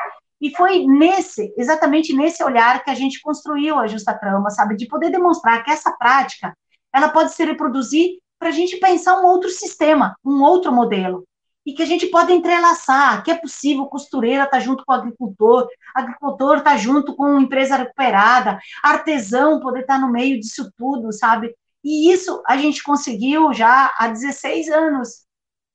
E 0.43 0.53
foi 0.53 0.85
nesse, 0.85 1.53
exatamente 1.57 2.13
nesse 2.13 2.43
olhar 2.43 2.83
que 2.83 2.89
a 2.89 2.93
gente 2.93 3.21
construiu 3.21 3.79
a 3.79 3.87
Justa 3.87 4.13
Trama, 4.13 4.49
sabe? 4.49 4.75
De 4.75 4.85
poder 4.85 5.09
demonstrar 5.09 5.63
que 5.63 5.71
essa 5.71 5.93
prática, 5.93 6.53
ela 6.93 7.07
pode 7.07 7.31
se 7.31 7.45
reproduzir 7.45 8.17
para 8.37 8.49
a 8.49 8.51
gente 8.51 8.75
pensar 8.75 9.21
um 9.21 9.25
outro 9.25 9.49
sistema, 9.49 10.17
um 10.21 10.43
outro 10.43 10.69
modelo. 10.69 11.25
E 11.65 11.71
que 11.71 11.81
a 11.81 11.85
gente 11.85 12.07
pode 12.07 12.33
entrelaçar, 12.33 13.23
que 13.23 13.31
é 13.31 13.35
possível 13.35 13.85
costureira 13.85 14.43
estar 14.43 14.57
tá 14.57 14.59
junto 14.59 14.83
com 14.83 14.91
o 14.91 14.95
agricultor, 14.97 15.65
agricultor 15.95 16.57
estar 16.57 16.71
tá 16.71 16.77
junto 16.77 17.15
com 17.15 17.39
empresa 17.39 17.77
recuperada, 17.77 18.59
artesão 18.83 19.61
poder 19.61 19.83
estar 19.83 19.95
tá 19.95 20.05
no 20.05 20.11
meio 20.11 20.37
disso 20.37 20.69
tudo, 20.77 21.13
sabe? 21.13 21.55
E 21.81 22.11
isso 22.11 22.43
a 22.45 22.57
gente 22.57 22.83
conseguiu 22.83 23.53
já 23.53 23.93
há 23.97 24.09
16 24.09 24.67
anos, 24.67 25.23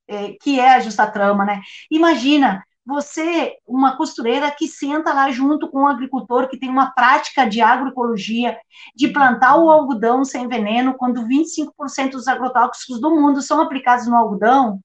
é, 0.07 0.33
que 0.43 0.61
é 0.61 0.75
a 0.75 0.81
Justa 0.81 1.07
Trama, 1.07 1.47
né? 1.47 1.63
Imagina, 1.91 2.63
você, 2.88 3.59
uma 3.66 3.99
costureira 3.99 4.50
que 4.50 4.66
senta 4.66 5.12
lá 5.12 5.30
junto 5.30 5.68
com 5.68 5.83
um 5.83 5.87
agricultor 5.87 6.49
que 6.49 6.59
tem 6.59 6.71
uma 6.71 6.90
prática 6.92 7.47
de 7.47 7.61
agroecologia, 7.61 8.59
de 8.97 9.09
plantar 9.09 9.57
o 9.57 9.71
algodão 9.71 10.25
sem 10.25 10.49
veneno, 10.49 10.95
quando 10.95 11.26
25% 11.28 12.12
dos 12.12 12.26
agrotóxicos 12.26 12.99
do 12.99 13.11
mundo 13.11 13.42
são 13.42 13.61
aplicados 13.61 14.07
no 14.07 14.16
algodão, 14.16 14.80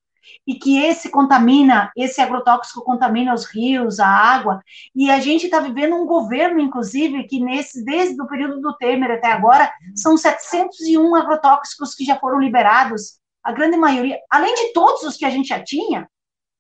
e 0.46 0.56
que 0.56 0.78
esse 0.84 1.10
contamina, 1.10 1.94
esse 1.96 2.20
agrotóxico 2.20 2.84
contamina 2.84 3.34
os 3.34 3.46
rios, 3.46 4.02
a 4.02 4.08
água, 4.08 4.62
e 4.94 5.10
a 5.10 5.22
gente 5.22 5.46
está 5.46 5.62
vivendo 5.62 5.96
um 5.96 6.06
governo, 6.06 6.60
inclusive, 6.60 7.24
que 7.24 7.40
nesse, 7.40 7.86
desde 7.86 8.22
o 8.22 8.28
período 8.28 8.60
do 8.60 8.76
Temer 8.76 9.12
até 9.12 9.32
agora, 9.32 9.72
são 9.96 10.18
701 10.18 11.16
agrotóxicos 11.16 11.96
que 11.96 12.04
já 12.04 12.18
foram 12.18 12.42
liberados, 12.42 13.18
a 13.42 13.54
grande 13.54 13.78
maioria, 13.78 14.20
além 14.30 14.54
de 14.56 14.74
todos 14.74 15.04
os 15.04 15.16
que 15.16 15.24
a 15.24 15.30
gente 15.30 15.48
já 15.48 15.64
tinha, 15.64 16.06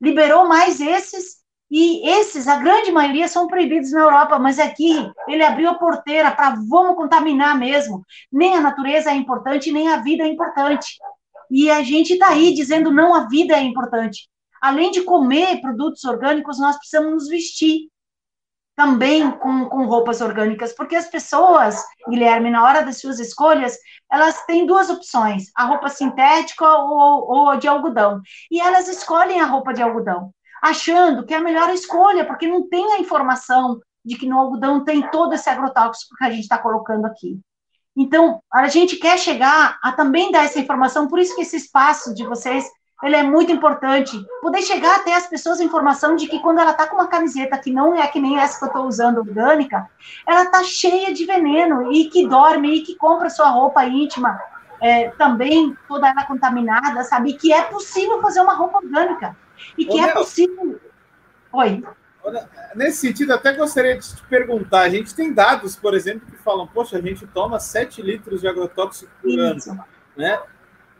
liberou 0.04 0.48
mais 0.48 0.82
esses, 0.82 1.42
e 1.72 2.08
esses, 2.08 2.48
a 2.48 2.58
grande 2.58 2.92
maioria, 2.92 3.28
são 3.28 3.48
proibidos 3.48 3.92
na 3.92 4.02
Europa, 4.02 4.38
mas 4.38 4.60
aqui 4.60 4.94
ele 5.28 5.44
abriu 5.44 5.70
a 5.70 5.76
porteira 5.76 6.30
para 6.30 6.56
vamos 6.70 6.96
contaminar 6.96 7.58
mesmo. 7.58 8.06
Nem 8.32 8.54
a 8.54 8.62
natureza 8.62 9.10
é 9.10 9.16
importante, 9.16 9.72
nem 9.72 9.88
a 9.88 9.98
vida 9.98 10.24
é 10.24 10.28
importante. 10.28 10.98
E 11.50 11.72
a 11.72 11.82
gente 11.82 12.14
está 12.14 12.30
aí 12.30 12.54
dizendo 12.54 12.92
não, 12.92 13.16
a 13.16 13.28
vida 13.28 13.56
é 13.56 13.62
importante. 13.62 14.28
Além 14.62 14.92
de 14.92 15.04
comer 15.04 15.62
produtos 15.62 16.04
orgânicos, 16.04 16.60
nós 16.60 16.78
precisamos 16.78 17.12
nos 17.14 17.28
vestir 17.30 17.88
também 18.76 19.30
com, 19.32 19.66
com 19.70 19.86
roupas 19.86 20.22
orgânicas, 20.22 20.74
porque 20.74 20.96
as 20.96 21.08
pessoas, 21.08 21.76
Guilherme, 22.10 22.50
na 22.50 22.64
hora 22.64 22.84
das 22.84 23.00
suas 23.00 23.20
escolhas, 23.20 23.78
elas 24.12 24.46
têm 24.46 24.66
duas 24.66 24.90
opções, 24.90 25.46
a 25.56 25.66
roupa 25.66 25.90
sintética 25.90 26.66
ou, 26.66 27.30
ou 27.30 27.58
de 27.58 27.68
algodão, 27.68 28.22
e 28.50 28.60
elas 28.60 28.88
escolhem 28.88 29.42
a 29.42 29.46
roupa 29.46 29.74
de 29.74 29.82
algodão, 29.82 30.32
achando 30.62 31.26
que 31.26 31.34
é 31.34 31.38
a 31.38 31.42
melhor 31.42 31.70
escolha, 31.70 32.26
porque 32.26 32.48
não 32.48 32.68
tem 32.68 32.94
a 32.94 33.00
informação 33.00 33.80
de 34.04 34.18
que 34.18 34.28
no 34.28 34.40
algodão 34.40 34.84
tem 34.84 35.10
todo 35.10 35.34
esse 35.34 35.50
agrotóxico 35.50 36.16
que 36.16 36.26
a 36.26 36.30
gente 36.30 36.44
está 36.44 36.58
colocando 36.58 37.06
aqui. 37.06 37.40
Então, 37.96 38.42
a 38.52 38.68
gente 38.68 38.98
quer 38.98 39.20
chegar 39.20 39.78
a 39.82 39.92
também 39.92 40.32
dar 40.32 40.46
essa 40.46 40.60
informação, 40.60 41.08
por 41.08 41.20
isso 41.20 41.36
que 41.36 41.44
esse 41.44 41.58
espaço 41.58 42.14
de 42.14 42.26
vocês 42.26 42.68
ele 43.04 43.16
é 43.16 43.24
muito 43.24 43.52
importante. 43.52 44.26
Poder 44.42 44.62
chegar 44.62 44.96
até 44.96 45.14
as 45.14 45.28
pessoas 45.28 45.60
a 45.60 45.64
informação 45.64 46.16
de 46.16 46.28
que 46.28 46.40
quando 46.40 46.60
ela 46.60 46.72
está 46.72 46.88
com 46.88 46.96
uma 46.96 47.08
camiseta 47.08 47.58
que 47.58 47.72
não 47.72 47.94
é 47.94 48.08
que 48.08 48.20
nem 48.20 48.40
essa 48.40 48.58
que 48.58 48.64
eu 48.64 48.68
estou 48.68 48.88
usando, 48.88 49.18
orgânica, 49.18 49.90
ela 50.26 50.44
está 50.44 50.64
cheia 50.64 51.14
de 51.14 51.26
veneno 51.26 51.92
e 51.92 52.10
que 52.10 52.26
dorme 52.28 52.78
e 52.78 52.82
que 52.82 52.96
compra 52.96 53.30
sua 53.30 53.50
roupa 53.50 53.84
íntima 53.86 54.40
é, 54.82 55.10
também 55.12 55.78
toda 55.88 56.10
ela 56.10 56.26
contaminada, 56.26 57.04
sabe? 57.04 57.32
E 57.32 57.34
que 57.34 57.52
é 57.52 57.64
possível 57.64 58.22
fazer 58.22 58.40
uma 58.40 58.54
roupa 58.54 58.78
orgânica. 58.78 59.36
E 59.78 59.86
que 59.86 60.00
Ô, 60.00 60.04
é 60.04 60.14
possível. 60.14 60.80
Oi. 61.52 61.84
Nesse 62.74 62.98
sentido, 62.98 63.34
até 63.34 63.54
gostaria 63.54 63.98
de 63.98 64.16
te 64.16 64.24
perguntar: 64.24 64.82
a 64.82 64.90
gente 64.90 65.14
tem 65.14 65.34
dados, 65.34 65.76
por 65.76 65.94
exemplo, 65.94 66.26
que 66.26 66.38
falam, 66.38 66.66
poxa, 66.66 66.98
a 66.98 67.02
gente 67.02 67.28
toma 67.28 67.60
7 67.60 68.02
litros 68.02 68.40
de 68.42 68.48
agrotóxico 68.48 69.12
por 69.22 69.30
Isso. 69.30 69.72
ano. 69.72 69.84
Né? 70.16 70.40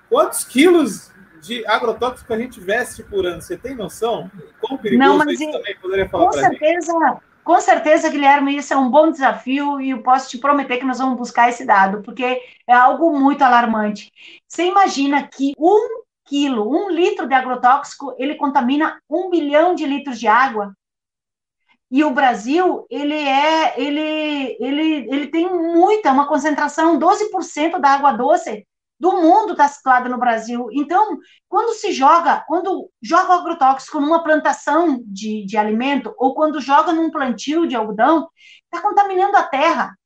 Quantos 0.10 0.44
quilos 0.44 1.13
de 1.44 1.66
agrotóxico 1.68 2.34
a 2.34 2.38
gente 2.38 2.60
veste 2.60 3.04
por 3.04 3.26
ano. 3.26 3.42
Você 3.42 3.58
tem 3.58 3.76
noção? 3.76 4.32
Quão 4.62 4.78
perigoso 4.78 5.10
Não, 5.10 5.18
mas 5.18 5.40
isso 5.40 5.52
também 5.52 5.76
poderia 5.78 6.08
falar 6.08 6.26
Com 6.26 6.32
certeza, 6.32 6.94
gente? 6.94 7.22
com 7.44 7.60
certeza, 7.60 8.10
Guilherme, 8.10 8.56
isso 8.56 8.74
é 8.74 8.78
um 8.78 8.90
bom 8.90 9.12
desafio 9.12 9.82
e 9.82 9.90
eu 9.90 10.02
posso 10.02 10.30
te 10.30 10.38
prometer 10.38 10.78
que 10.78 10.86
nós 10.86 11.00
vamos 11.00 11.18
buscar 11.18 11.50
esse 11.50 11.66
dado, 11.66 12.02
porque 12.02 12.42
é 12.66 12.74
algo 12.74 13.20
muito 13.20 13.42
alarmante. 13.42 14.10
Você 14.48 14.64
imagina 14.64 15.28
que 15.28 15.52
um 15.60 16.02
quilo, 16.26 16.72
um 16.72 16.90
litro 16.90 17.28
de 17.28 17.34
agrotóxico, 17.34 18.16
ele 18.18 18.36
contamina 18.36 18.98
um 19.10 19.30
bilhão 19.30 19.76
de 19.76 19.86
litros 19.86 20.18
de 20.18 20.28
água? 20.28 20.74
E 21.92 22.06
o 22.06 22.12
Brasil, 22.12 22.88
ele 22.90 23.18
é, 23.18 23.80
ele, 23.80 24.58
ele, 24.62 25.08
ele 25.14 25.28
tem 25.28 25.54
muita, 25.54 26.14
uma 26.14 26.26
concentração, 26.26 26.98
12% 26.98 27.80
da 27.80 27.90
água 27.90 28.14
doce 28.14 28.66
do 29.00 29.12
mundo 29.14 29.52
está 29.52 29.68
situada 29.68 30.08
no 30.08 30.18
Brasil. 30.18 30.70
Então, 30.72 31.18
quando 31.50 31.74
se 31.74 31.92
joga, 31.92 32.44
quando 32.48 32.90
joga 33.02 33.30
o 33.32 33.40
agrotóxico 33.40 34.00
numa 34.00 34.24
plantação 34.24 35.04
de, 35.06 35.46
de 35.46 35.58
alimento, 35.58 36.14
ou 36.18 36.34
quando 36.34 36.62
joga 36.62 36.94
num 36.94 37.12
plantio 37.12 37.68
de 37.68 37.76
algodão, 37.76 38.30
está 38.64 38.82
contaminando 38.82 39.36
a 39.36 39.44
terra. 39.44 39.98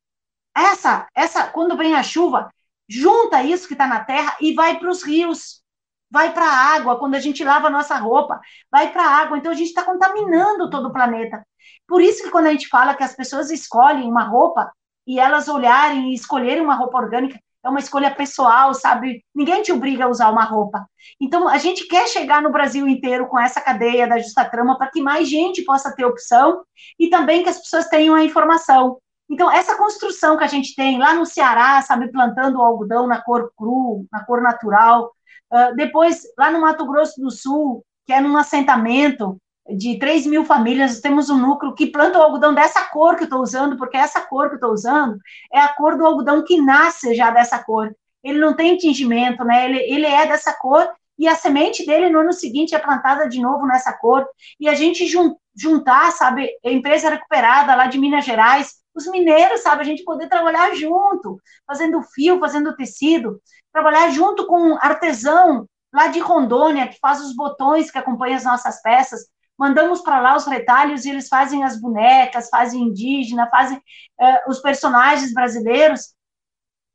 Essa, 0.56 1.06
essa, 1.14 1.46
quando 1.48 1.76
vem 1.76 1.94
a 1.94 2.02
chuva, 2.02 2.52
junta 2.88 3.42
isso 3.42 3.68
que 3.68 3.74
está 3.74 3.86
na 3.86 4.04
terra 4.04 4.36
e 4.40 4.54
vai 4.54 4.78
para 4.78 4.90
os 4.90 5.02
rios, 5.02 5.62
vai 6.10 6.32
para 6.32 6.46
a 6.46 6.74
água, 6.74 6.98
quando 6.98 7.14
a 7.14 7.20
gente 7.20 7.44
lava 7.44 7.68
a 7.68 7.70
nossa 7.70 7.96
roupa, 7.96 8.40
vai 8.70 8.90
para 8.90 9.04
a 9.04 9.16
água. 9.18 9.38
Então, 9.38 9.52
a 9.52 9.54
gente 9.54 9.68
está 9.68 9.84
contaminando 9.84 10.70
todo 10.70 10.88
o 10.88 10.92
planeta. 10.92 11.46
Por 11.86 12.02
isso 12.02 12.22
que 12.22 12.30
quando 12.30 12.46
a 12.46 12.50
gente 12.52 12.68
fala 12.68 12.94
que 12.94 13.04
as 13.04 13.14
pessoas 13.14 13.50
escolhem 13.50 14.10
uma 14.10 14.24
roupa 14.24 14.72
e 15.06 15.20
elas 15.20 15.48
olharem 15.48 16.10
e 16.10 16.14
escolherem 16.14 16.62
uma 16.62 16.74
roupa 16.74 16.98
orgânica, 16.98 17.38
é 17.64 17.68
uma 17.68 17.80
escolha 17.80 18.14
pessoal, 18.14 18.72
sabe? 18.72 19.24
Ninguém 19.34 19.62
te 19.62 19.72
obriga 19.72 20.04
a 20.04 20.08
usar 20.08 20.30
uma 20.30 20.44
roupa. 20.44 20.86
Então, 21.20 21.48
a 21.48 21.58
gente 21.58 21.86
quer 21.86 22.06
chegar 22.08 22.40
no 22.42 22.52
Brasil 22.52 22.86
inteiro 22.86 23.26
com 23.26 23.38
essa 23.38 23.60
cadeia 23.60 24.06
da 24.06 24.18
justa 24.18 24.44
trama 24.44 24.78
para 24.78 24.90
que 24.90 25.02
mais 25.02 25.28
gente 25.28 25.62
possa 25.64 25.94
ter 25.94 26.04
opção 26.04 26.62
e 26.98 27.08
também 27.08 27.42
que 27.42 27.48
as 27.48 27.58
pessoas 27.58 27.88
tenham 27.88 28.14
a 28.14 28.24
informação. 28.24 28.98
Então, 29.30 29.50
essa 29.50 29.76
construção 29.76 30.38
que 30.38 30.44
a 30.44 30.48
gente 30.48 30.74
tem 30.74 30.98
lá 30.98 31.12
no 31.14 31.26
Ceará, 31.26 31.82
sabe, 31.82 32.10
plantando 32.10 32.58
o 32.58 32.62
algodão 32.62 33.06
na 33.06 33.20
cor 33.20 33.52
cru, 33.56 34.06
na 34.10 34.24
cor 34.24 34.40
natural, 34.40 35.12
uh, 35.52 35.74
depois 35.76 36.22
lá 36.38 36.50
no 36.50 36.60
Mato 36.60 36.86
Grosso 36.86 37.20
do 37.20 37.30
Sul, 37.30 37.84
que 38.06 38.12
é 38.12 38.20
num 38.20 38.36
assentamento, 38.36 39.36
de 39.68 39.98
3 39.98 40.26
mil 40.26 40.44
famílias, 40.44 41.00
temos 41.00 41.28
um 41.28 41.38
núcleo 41.38 41.74
que 41.74 41.86
planta 41.86 42.18
o 42.18 42.22
algodão 42.22 42.54
dessa 42.54 42.84
cor 42.86 43.16
que 43.16 43.22
eu 43.22 43.26
estou 43.26 43.42
usando, 43.42 43.76
porque 43.76 43.96
essa 43.96 44.20
cor 44.20 44.48
que 44.48 44.54
eu 44.54 44.58
estou 44.58 44.72
usando 44.72 45.18
é 45.52 45.60
a 45.60 45.68
cor 45.68 45.96
do 45.96 46.06
algodão 46.06 46.44
que 46.44 46.60
nasce 46.60 47.14
já 47.14 47.30
dessa 47.30 47.62
cor. 47.62 47.94
Ele 48.22 48.38
não 48.38 48.54
tem 48.54 48.76
tingimento, 48.76 49.44
né? 49.44 49.66
Ele, 49.66 49.78
ele 49.80 50.06
é 50.06 50.26
dessa 50.26 50.52
cor 50.54 50.88
e 51.18 51.26
a 51.26 51.34
semente 51.34 51.84
dele 51.84 52.08
no 52.08 52.20
ano 52.20 52.32
seguinte 52.32 52.74
é 52.74 52.78
plantada 52.78 53.28
de 53.28 53.40
novo 53.40 53.66
nessa 53.66 53.92
cor. 53.92 54.26
E 54.58 54.68
a 54.68 54.74
gente 54.74 55.06
jun, 55.06 55.36
juntar, 55.54 56.12
sabe, 56.12 56.48
a 56.64 56.70
empresa 56.70 57.10
recuperada 57.10 57.74
lá 57.74 57.86
de 57.86 57.98
Minas 57.98 58.24
Gerais, 58.24 58.76
os 58.94 59.06
mineiros, 59.06 59.60
sabe? 59.60 59.82
A 59.82 59.84
gente 59.84 60.04
poder 60.04 60.28
trabalhar 60.28 60.74
junto, 60.74 61.40
fazendo 61.66 62.02
fio, 62.02 62.38
fazendo 62.38 62.74
tecido, 62.76 63.40
trabalhar 63.72 64.10
junto 64.10 64.46
com 64.46 64.60
um 64.60 64.78
artesão 64.80 65.66
lá 65.92 66.08
de 66.08 66.20
Rondônia, 66.20 66.88
que 66.88 66.98
faz 67.00 67.20
os 67.20 67.34
botões 67.34 67.90
que 67.90 67.98
acompanham 67.98 68.36
as 68.36 68.44
nossas 68.44 68.80
peças. 68.82 69.26
Mandamos 69.58 70.00
para 70.02 70.20
lá 70.20 70.36
os 70.36 70.46
retalhos 70.46 71.04
e 71.04 71.10
eles 71.10 71.28
fazem 71.28 71.64
as 71.64 71.80
bonecas, 71.80 72.48
fazem 72.48 72.82
indígena, 72.82 73.48
fazem 73.50 73.76
uh, 73.76 74.50
os 74.50 74.60
personagens 74.60 75.34
brasileiros. 75.34 76.14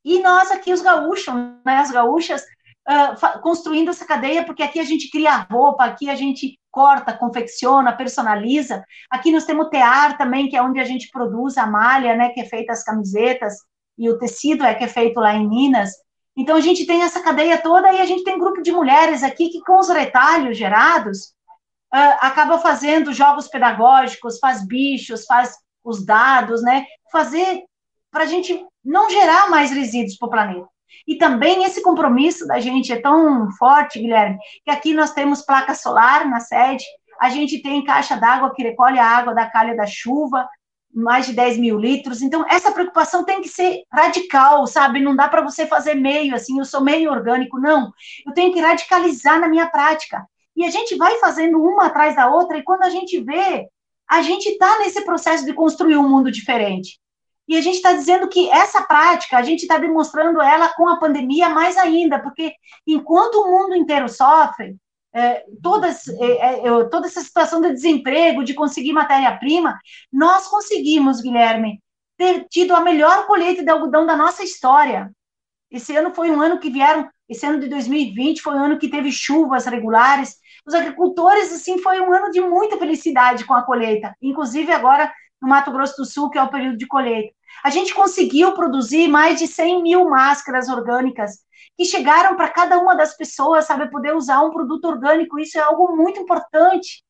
E 0.05 0.21
nós 0.21 0.49
aqui, 0.51 0.71
os 0.71 0.81
gaúchos, 0.81 1.33
né, 1.65 1.77
as 1.77 1.91
gaúchas, 1.91 2.41
uh, 2.87 3.41
construindo 3.41 3.89
essa 3.89 4.05
cadeia, 4.05 4.45
porque 4.45 4.63
aqui 4.63 4.79
a 4.79 4.83
gente 4.83 5.09
cria 5.09 5.45
roupa, 5.51 5.83
aqui 5.83 6.09
a 6.09 6.15
gente 6.15 6.57
corta, 6.71 7.15
confecciona, 7.15 7.95
personaliza. 7.95 8.83
Aqui 9.09 9.31
nós 9.31 9.45
temos 9.45 9.67
o 9.67 9.69
tear 9.69 10.17
também, 10.17 10.49
que 10.49 10.55
é 10.55 10.61
onde 10.61 10.79
a 10.79 10.85
gente 10.85 11.09
produz 11.11 11.57
a 11.57 11.67
malha, 11.67 12.15
né, 12.15 12.29
que 12.29 12.41
é 12.41 12.45
feita 12.45 12.71
as 12.71 12.83
camisetas, 12.83 13.57
e 13.97 14.09
o 14.09 14.17
tecido 14.17 14.63
é 14.63 14.73
que 14.73 14.83
é 14.83 14.87
feito 14.87 15.19
lá 15.19 15.35
em 15.35 15.47
Minas. 15.47 15.91
Então 16.35 16.55
a 16.55 16.61
gente 16.61 16.85
tem 16.85 17.03
essa 17.03 17.21
cadeia 17.21 17.61
toda 17.61 17.91
e 17.93 17.99
a 17.99 18.05
gente 18.05 18.23
tem 18.23 18.35
um 18.35 18.39
grupo 18.39 18.61
de 18.61 18.71
mulheres 18.71 19.21
aqui 19.21 19.49
que 19.49 19.61
com 19.61 19.77
os 19.77 19.89
retalhos 19.89 20.57
gerados 20.57 21.33
uh, 21.93 22.17
acaba 22.19 22.57
fazendo 22.57 23.13
jogos 23.13 23.47
pedagógicos, 23.47 24.39
faz 24.39 24.65
bichos, 24.65 25.25
faz 25.25 25.55
os 25.83 26.05
dados, 26.05 26.63
né? 26.63 26.85
Fazer 27.11 27.63
para 28.11 28.23
a 28.23 28.27
gente 28.27 28.65
não 28.83 29.09
gerar 29.09 29.49
mais 29.49 29.71
resíduos 29.71 30.17
para 30.17 30.27
o 30.27 30.31
planeta. 30.31 30.67
E 31.07 31.17
também 31.17 31.63
esse 31.63 31.81
compromisso 31.81 32.47
da 32.47 32.59
gente 32.59 32.91
é 32.91 33.01
tão 33.01 33.51
forte, 33.53 33.99
Guilherme, 33.99 34.37
que 34.63 34.71
aqui 34.71 34.93
nós 34.93 35.11
temos 35.11 35.41
placa 35.41 35.73
solar 35.73 36.29
na 36.29 36.39
sede, 36.39 36.83
a 37.19 37.29
gente 37.29 37.61
tem 37.61 37.83
caixa 37.83 38.15
d'água 38.15 38.53
que 38.53 38.63
recolhe 38.63 38.99
a 38.99 39.07
água 39.07 39.33
da 39.33 39.49
calha 39.49 39.75
da 39.75 39.85
chuva, 39.85 40.47
mais 40.93 41.25
de 41.25 41.33
10 41.33 41.57
mil 41.57 41.79
litros. 41.79 42.21
Então, 42.21 42.45
essa 42.47 42.71
preocupação 42.71 43.23
tem 43.23 43.41
que 43.41 43.49
ser 43.49 43.83
radical, 43.91 44.67
sabe? 44.67 44.99
Não 45.01 45.15
dá 45.15 45.27
para 45.27 45.41
você 45.41 45.65
fazer 45.65 45.95
meio 45.95 46.35
assim, 46.35 46.59
eu 46.59 46.65
sou 46.65 46.81
meio 46.81 47.11
orgânico, 47.11 47.59
não. 47.59 47.91
Eu 48.25 48.33
tenho 48.33 48.53
que 48.53 48.59
radicalizar 48.59 49.39
na 49.39 49.47
minha 49.47 49.67
prática. 49.67 50.23
E 50.55 50.63
a 50.65 50.69
gente 50.69 50.95
vai 50.95 51.17
fazendo 51.19 51.61
uma 51.61 51.87
atrás 51.87 52.15
da 52.15 52.29
outra, 52.29 52.57
e 52.57 52.63
quando 52.63 52.83
a 52.83 52.89
gente 52.89 53.19
vê, 53.21 53.67
a 54.09 54.21
gente 54.21 54.47
está 54.49 54.79
nesse 54.79 55.01
processo 55.01 55.45
de 55.45 55.53
construir 55.53 55.97
um 55.97 56.07
mundo 56.07 56.31
diferente. 56.31 56.99
E 57.47 57.57
a 57.57 57.61
gente 57.61 57.75
está 57.75 57.93
dizendo 57.93 58.27
que 58.29 58.49
essa 58.49 58.81
prática, 58.83 59.37
a 59.37 59.43
gente 59.43 59.63
está 59.63 59.77
demonstrando 59.77 60.41
ela 60.41 60.69
com 60.69 60.87
a 60.87 60.97
pandemia 60.97 61.49
mais 61.49 61.77
ainda, 61.77 62.19
porque 62.19 62.53
enquanto 62.87 63.35
o 63.35 63.51
mundo 63.51 63.75
inteiro 63.75 64.07
sofre, 64.07 64.77
é, 65.13 65.45
todas, 65.61 66.07
é, 66.07 66.67
é, 66.67 66.83
toda 66.89 67.05
essa 67.05 67.21
situação 67.21 67.61
de 67.61 67.71
desemprego, 67.71 68.43
de 68.43 68.53
conseguir 68.53 68.93
matéria-prima, 68.93 69.77
nós 70.11 70.47
conseguimos, 70.47 71.21
Guilherme, 71.21 71.79
ter 72.17 72.45
tido 72.49 72.73
a 72.73 72.81
melhor 72.81 73.27
colheita 73.27 73.63
de 73.63 73.69
algodão 73.69 74.05
da 74.05 74.15
nossa 74.15 74.43
história. 74.43 75.11
Esse 75.69 75.95
ano 75.95 76.13
foi 76.13 76.31
um 76.31 76.41
ano 76.41 76.59
que 76.59 76.69
vieram, 76.69 77.09
esse 77.27 77.45
ano 77.45 77.59
de 77.59 77.67
2020 77.67 78.41
foi 78.41 78.55
um 78.55 78.63
ano 78.63 78.79
que 78.79 78.89
teve 78.89 79.11
chuvas 79.11 79.65
regulares. 79.65 80.35
Os 80.65 80.73
agricultores, 80.73 81.51
assim, 81.51 81.77
foi 81.79 81.99
um 81.99 82.13
ano 82.13 82.31
de 82.31 82.39
muita 82.39 82.77
felicidade 82.77 83.45
com 83.45 83.53
a 83.53 83.63
colheita. 83.63 84.15
Inclusive 84.21 84.71
agora 84.71 85.11
no 85.41 85.49
Mato 85.49 85.71
Grosso 85.71 85.97
do 85.97 86.05
Sul, 86.05 86.29
que 86.29 86.37
é 86.37 86.43
o 86.43 86.49
período 86.49 86.77
de 86.77 86.87
colheita. 86.87 87.33
A 87.63 87.69
gente 87.69 87.93
conseguiu 87.93 88.53
produzir 88.53 89.09
mais 89.09 89.39
de 89.39 89.47
100 89.47 89.83
mil 89.83 90.09
máscaras 90.09 90.69
orgânicas 90.69 91.39
que 91.77 91.85
chegaram 91.85 92.35
para 92.35 92.49
cada 92.49 92.79
uma 92.79 92.95
das 92.95 93.15
pessoas, 93.15 93.65
sabe, 93.65 93.89
poder 93.89 94.15
usar 94.15 94.41
um 94.41 94.51
produto 94.51 94.85
orgânico. 94.85 95.37
Isso 95.37 95.57
é 95.57 95.61
algo 95.61 95.95
muito 95.95 96.19
importante, 96.19 97.03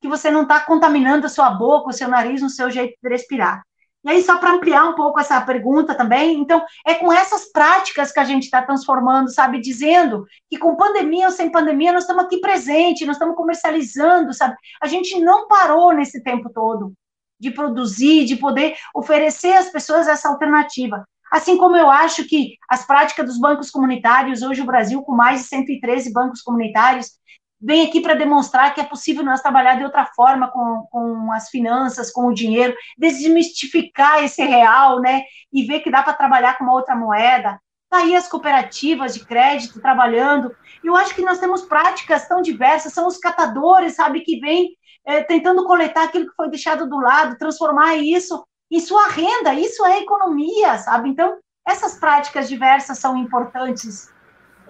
que 0.00 0.08
você 0.08 0.30
não 0.30 0.42
está 0.42 0.60
contaminando 0.60 1.26
a 1.26 1.28
sua 1.28 1.50
boca, 1.50 1.90
o 1.90 1.92
seu 1.92 2.08
nariz, 2.08 2.42
o 2.42 2.48
seu 2.48 2.70
jeito 2.70 2.96
de 3.02 3.08
respirar. 3.08 3.62
E 4.02 4.10
aí, 4.10 4.22
só 4.22 4.38
para 4.38 4.52
ampliar 4.52 4.84
um 4.88 4.94
pouco 4.94 5.20
essa 5.20 5.38
pergunta 5.42 5.94
também, 5.94 6.38
então, 6.38 6.64
é 6.86 6.94
com 6.94 7.12
essas 7.12 7.52
práticas 7.52 8.10
que 8.10 8.18
a 8.18 8.24
gente 8.24 8.44
está 8.44 8.62
transformando, 8.62 9.30
sabe, 9.30 9.60
dizendo 9.60 10.24
que 10.48 10.58
com 10.58 10.76
pandemia 10.76 11.26
ou 11.26 11.32
sem 11.32 11.50
pandemia, 11.52 11.92
nós 11.92 12.04
estamos 12.04 12.24
aqui 12.24 12.40
presentes, 12.40 13.06
nós 13.06 13.16
estamos 13.16 13.36
comercializando, 13.36 14.32
sabe? 14.32 14.54
A 14.82 14.86
gente 14.86 15.20
não 15.20 15.46
parou 15.46 15.92
nesse 15.92 16.22
tempo 16.22 16.50
todo 16.50 16.94
de 17.38 17.50
produzir, 17.50 18.24
de 18.24 18.36
poder 18.36 18.74
oferecer 18.94 19.52
às 19.52 19.70
pessoas 19.70 20.08
essa 20.08 20.28
alternativa. 20.28 21.04
Assim 21.30 21.56
como 21.56 21.76
eu 21.76 21.88
acho 21.88 22.26
que 22.26 22.56
as 22.68 22.84
práticas 22.84 23.24
dos 23.24 23.38
bancos 23.38 23.70
comunitários, 23.70 24.42
hoje 24.42 24.62
o 24.62 24.66
Brasil, 24.66 25.00
com 25.02 25.14
mais 25.14 25.42
de 25.42 25.46
113 25.46 26.12
bancos 26.12 26.42
comunitários, 26.42 27.12
vem 27.60 27.86
aqui 27.86 28.00
para 28.00 28.14
demonstrar 28.14 28.74
que 28.74 28.80
é 28.80 28.84
possível 28.84 29.22
nós 29.22 29.42
trabalhar 29.42 29.76
de 29.76 29.84
outra 29.84 30.06
forma 30.06 30.48
com, 30.48 30.86
com 30.90 31.32
as 31.32 31.48
finanças, 31.48 32.10
com 32.10 32.26
o 32.26 32.34
dinheiro, 32.34 32.74
desmistificar 32.96 34.24
esse 34.24 34.42
real, 34.42 35.00
né, 35.00 35.22
e 35.52 35.64
ver 35.64 35.80
que 35.80 35.90
dá 35.90 36.02
para 36.02 36.14
trabalhar 36.14 36.56
com 36.56 36.64
uma 36.64 36.72
outra 36.72 36.96
moeda. 36.96 37.60
Tá 37.90 37.98
aí 37.98 38.14
as 38.14 38.28
cooperativas 38.28 39.14
de 39.14 39.24
crédito 39.26 39.80
trabalhando. 39.80 40.54
Eu 40.82 40.96
acho 40.96 41.14
que 41.14 41.22
nós 41.22 41.38
temos 41.38 41.62
práticas 41.62 42.26
tão 42.28 42.40
diversas, 42.40 42.92
são 42.92 43.06
os 43.06 43.18
catadores, 43.18 43.96
sabe, 43.96 44.20
que 44.20 44.38
vêm 44.38 44.70
é, 45.04 45.22
tentando 45.22 45.64
coletar 45.66 46.04
aquilo 46.04 46.28
que 46.28 46.36
foi 46.36 46.48
deixado 46.48 46.88
do 46.88 47.00
lado, 47.00 47.36
transformar 47.36 47.96
isso 47.96 48.44
em 48.70 48.78
sua 48.78 49.08
renda, 49.08 49.52
isso 49.52 49.84
é 49.84 49.98
economia, 49.98 50.78
sabe? 50.78 51.08
Então, 51.08 51.38
essas 51.66 51.98
práticas 51.98 52.48
diversas 52.48 52.98
são 52.98 53.16
importantes 53.16 54.08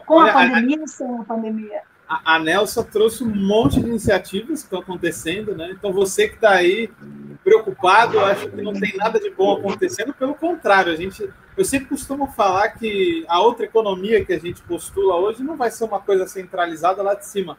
com 0.06 0.14
Olha, 0.14 0.30
a 0.30 0.34
pandemia 0.34 0.82
e 0.82 0.88
sem 0.88 1.18
a 1.18 1.24
pandemia. 1.24 1.82
A, 2.10 2.34
a 2.34 2.38
Nelson 2.40 2.82
trouxe 2.82 3.22
um 3.22 3.32
monte 3.32 3.80
de 3.80 3.86
iniciativas 3.86 4.62
que 4.62 4.66
estão 4.66 4.80
acontecendo, 4.80 5.54
né? 5.54 5.70
Então, 5.70 5.92
você 5.92 6.26
que 6.26 6.34
está 6.34 6.50
aí 6.50 6.90
preocupado, 7.44 8.16
eu 8.16 8.24
acho 8.24 8.50
que 8.50 8.60
não 8.60 8.72
tem 8.72 8.96
nada 8.96 9.20
de 9.20 9.30
bom 9.30 9.56
acontecendo, 9.56 10.12
pelo 10.12 10.34
contrário, 10.34 10.92
a 10.92 10.96
gente, 10.96 11.30
eu 11.56 11.64
sempre 11.64 11.88
costumo 11.88 12.26
falar 12.26 12.70
que 12.70 13.24
a 13.28 13.40
outra 13.40 13.64
economia 13.64 14.24
que 14.24 14.32
a 14.32 14.40
gente 14.40 14.60
postula 14.62 15.14
hoje 15.14 15.44
não 15.44 15.56
vai 15.56 15.70
ser 15.70 15.84
uma 15.84 16.00
coisa 16.00 16.26
centralizada 16.26 17.00
lá 17.00 17.14
de 17.14 17.26
cima. 17.26 17.56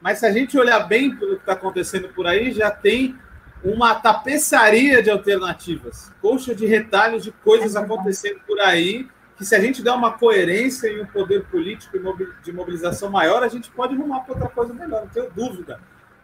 Mas 0.00 0.18
se 0.18 0.24
a 0.26 0.32
gente 0.32 0.58
olhar 0.58 0.80
bem 0.80 1.14
pelo 1.14 1.36
que 1.36 1.42
está 1.42 1.52
acontecendo 1.52 2.08
por 2.08 2.26
aí, 2.26 2.52
já 2.52 2.70
tem 2.70 3.14
uma 3.62 3.94
tapeçaria 3.94 5.02
de 5.02 5.10
alternativas, 5.10 6.10
coxa 6.22 6.54
de 6.54 6.64
retalhos 6.64 7.22
de 7.22 7.32
coisas 7.32 7.76
acontecendo 7.76 8.40
por 8.46 8.58
aí, 8.60 9.06
que 9.36 9.44
se 9.44 9.54
a 9.54 9.60
gente 9.60 9.82
der 9.82 9.92
uma 9.92 10.12
coerência 10.12 10.88
e 10.88 11.00
um 11.00 11.06
poder 11.06 11.44
político 11.46 11.98
de 12.42 12.52
mobilização 12.52 13.10
maior, 13.10 13.42
a 13.42 13.48
gente 13.48 13.70
pode 13.70 13.94
arrumar 13.94 14.20
para 14.20 14.34
outra 14.34 14.48
coisa 14.48 14.72
melhor, 14.72 15.02
não 15.02 15.08
tenho 15.08 15.30
dúvida. 15.30 15.80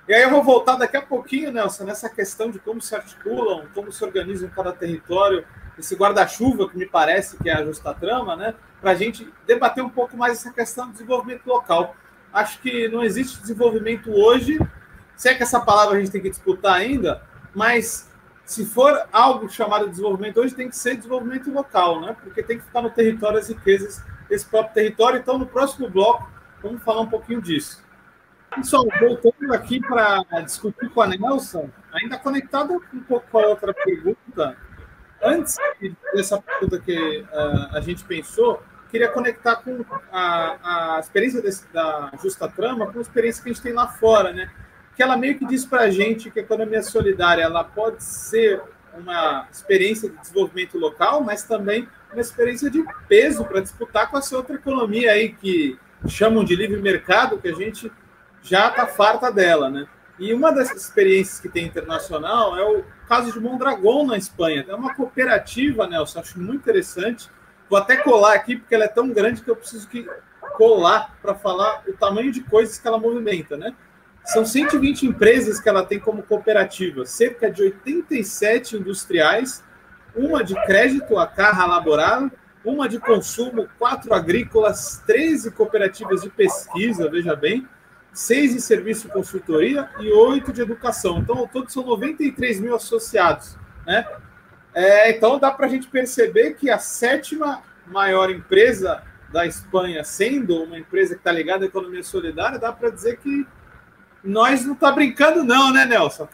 E 0.08 0.14
aí 0.14 0.22
eu 0.22 0.30
vou 0.30 0.42
voltar 0.42 0.76
daqui 0.76 0.96
a 0.96 1.02
pouquinho, 1.02 1.52
Nelson, 1.52 1.84
nessa 1.84 2.08
questão 2.08 2.50
de 2.50 2.58
como 2.58 2.80
se 2.80 2.94
articulam, 2.94 3.66
como 3.74 3.92
se 3.92 4.04
organizam 4.04 4.48
cada 4.50 4.72
território, 4.72 5.44
esse 5.78 5.94
guarda-chuva 5.94 6.68
que 6.68 6.76
me 6.76 6.86
parece 6.86 7.36
que 7.38 7.48
é 7.48 7.54
a 7.54 7.64
justa 7.64 7.94
trama, 7.94 8.36
né? 8.36 8.54
Para 8.80 8.92
a 8.92 8.94
gente 8.94 9.32
debater 9.46 9.82
um 9.82 9.90
pouco 9.90 10.16
mais 10.16 10.38
essa 10.38 10.52
questão 10.52 10.86
do 10.86 10.92
desenvolvimento 10.92 11.46
local 11.46 11.94
acho 12.32 12.60
que 12.60 12.88
não 12.88 13.02
existe 13.02 13.40
desenvolvimento 13.40 14.10
hoje, 14.10 14.58
se 15.16 15.28
é 15.28 15.34
que 15.34 15.42
essa 15.42 15.60
palavra 15.60 15.96
a 15.96 16.00
gente 16.00 16.10
tem 16.10 16.20
que 16.20 16.30
disputar 16.30 16.74
ainda, 16.74 17.22
mas 17.54 18.09
se 18.50 18.66
for 18.66 19.06
algo 19.12 19.48
chamado 19.48 19.84
de 19.84 19.90
desenvolvimento 19.90 20.40
hoje, 20.40 20.52
tem 20.52 20.68
que 20.68 20.76
ser 20.76 20.96
desenvolvimento 20.96 21.52
local, 21.52 22.00
né? 22.00 22.16
Porque 22.20 22.42
tem 22.42 22.58
que 22.58 22.64
ficar 22.64 22.82
no 22.82 22.90
território 22.90 23.38
as 23.38 23.48
riquezas 23.48 24.04
desse 24.28 24.44
próprio 24.44 24.74
território. 24.74 25.20
Então, 25.20 25.38
no 25.38 25.46
próximo 25.46 25.88
bloco, 25.88 26.28
vamos 26.60 26.82
falar 26.82 27.02
um 27.02 27.08
pouquinho 27.08 27.40
disso. 27.40 27.80
Pessoal, 28.52 28.84
voltando 28.98 29.54
aqui 29.54 29.78
para 29.78 30.24
discutir 30.44 30.90
com 30.90 31.00
a 31.00 31.06
Nelson, 31.06 31.70
ainda 31.92 32.18
conectado 32.18 32.82
um 32.92 33.00
pouco 33.04 33.24
com 33.30 33.38
a 33.38 33.46
outra 33.46 33.72
pergunta, 33.72 34.56
antes 35.22 35.56
dessa 36.12 36.42
pergunta 36.42 36.80
que 36.80 37.20
uh, 37.20 37.76
a 37.76 37.80
gente 37.80 38.02
pensou, 38.02 38.60
queria 38.90 39.12
conectar 39.12 39.54
com 39.62 39.84
a, 40.10 40.96
a 40.96 40.98
experiência 40.98 41.40
desse, 41.40 41.68
da 41.68 42.10
Justa 42.20 42.48
Trama 42.48 42.90
com 42.90 42.98
a 42.98 43.02
experiência 43.02 43.44
que 43.44 43.50
a 43.50 43.52
gente 43.52 43.62
tem 43.62 43.72
lá 43.72 43.86
fora, 43.86 44.32
né? 44.32 44.50
Que 45.00 45.04
ela 45.04 45.16
meio 45.16 45.38
que 45.38 45.46
diz 45.46 45.64
para 45.64 45.84
a 45.84 45.90
gente 45.90 46.30
que 46.30 46.40
a 46.40 46.42
economia 46.42 46.82
solidária 46.82 47.42
ela 47.42 47.64
pode 47.64 48.04
ser 48.04 48.60
uma 48.92 49.48
experiência 49.50 50.10
de 50.10 50.16
desenvolvimento 50.18 50.76
local, 50.76 51.24
mas 51.24 51.42
também 51.42 51.88
uma 52.12 52.20
experiência 52.20 52.68
de 52.70 52.84
peso 53.08 53.42
para 53.46 53.62
disputar 53.62 54.10
com 54.10 54.18
essa 54.18 54.36
outra 54.36 54.56
economia 54.56 55.12
aí 55.12 55.32
que 55.32 55.78
chamam 56.06 56.44
de 56.44 56.54
livre 56.54 56.82
mercado, 56.82 57.38
que 57.38 57.48
a 57.48 57.54
gente 57.54 57.90
já 58.42 58.68
está 58.68 58.86
farta 58.86 59.32
dela, 59.32 59.70
né? 59.70 59.86
E 60.18 60.34
uma 60.34 60.52
dessas 60.52 60.82
experiências 60.82 61.40
que 61.40 61.48
tem 61.48 61.64
internacional 61.64 62.54
é 62.58 62.62
o 62.62 62.84
caso 63.08 63.32
de 63.32 63.40
Mondragon 63.40 64.04
na 64.04 64.18
Espanha. 64.18 64.66
É 64.68 64.74
uma 64.74 64.94
cooperativa, 64.94 65.86
Nelson, 65.86 66.20
acho 66.20 66.38
muito 66.38 66.56
interessante, 66.56 67.30
Vou 67.70 67.78
até 67.78 67.96
colar 67.96 68.34
aqui, 68.34 68.56
porque 68.56 68.74
ela 68.74 68.84
é 68.84 68.88
tão 68.88 69.08
grande 69.10 69.42
que 69.42 69.48
eu 69.48 69.54
preciso 69.54 69.88
que 69.88 70.04
colar 70.56 71.16
para 71.22 71.36
falar 71.36 71.84
o 71.86 71.92
tamanho 71.92 72.32
de 72.32 72.40
coisas 72.40 72.78
que 72.78 72.86
ela 72.86 72.98
movimenta, 72.98 73.56
né? 73.56 73.72
São 74.24 74.44
120 74.44 75.06
empresas 75.06 75.60
que 75.60 75.68
ela 75.68 75.84
tem 75.84 75.98
como 75.98 76.22
cooperativa, 76.22 77.04
cerca 77.04 77.50
de 77.50 77.62
87 77.62 78.76
industriais, 78.76 79.64
uma 80.14 80.44
de 80.44 80.54
crédito, 80.66 81.18
a 81.18 81.26
Carra 81.26 81.66
Laboral, 81.66 82.30
uma 82.64 82.88
de 82.88 82.98
consumo, 82.98 83.68
quatro 83.78 84.12
agrícolas, 84.12 85.02
13 85.06 85.50
cooperativas 85.52 86.22
de 86.22 86.28
pesquisa, 86.28 87.08
veja 87.08 87.34
bem, 87.34 87.66
seis 88.12 88.52
de 88.52 88.60
serviço 88.60 89.06
de 89.06 89.12
consultoria 89.12 89.88
e 89.98 90.10
oito 90.10 90.52
de 90.52 90.60
educação. 90.60 91.18
Então, 91.18 91.46
todos 91.46 91.72
são 91.72 91.84
93 91.84 92.60
mil 92.60 92.74
associados, 92.74 93.56
né? 93.86 94.06
É, 94.72 95.10
então 95.10 95.38
dá 95.38 95.50
para 95.50 95.66
a 95.66 95.68
gente 95.68 95.88
perceber 95.88 96.54
que 96.54 96.70
a 96.70 96.78
sétima 96.78 97.62
maior 97.86 98.30
empresa 98.30 99.02
da 99.32 99.44
Espanha, 99.46 100.04
sendo 100.04 100.62
uma 100.62 100.78
empresa 100.78 101.14
que 101.14 101.20
está 101.20 101.32
ligada 101.32 101.64
à 101.64 101.68
economia 101.68 102.02
solidária, 102.02 102.58
dá 102.58 102.72
para 102.72 102.90
dizer 102.90 103.16
que 103.18 103.46
nós 104.22 104.64
não 104.64 104.74
está 104.74 104.92
brincando, 104.92 105.44
não, 105.44 105.72
né, 105.72 105.84
Nelson? 105.86 106.28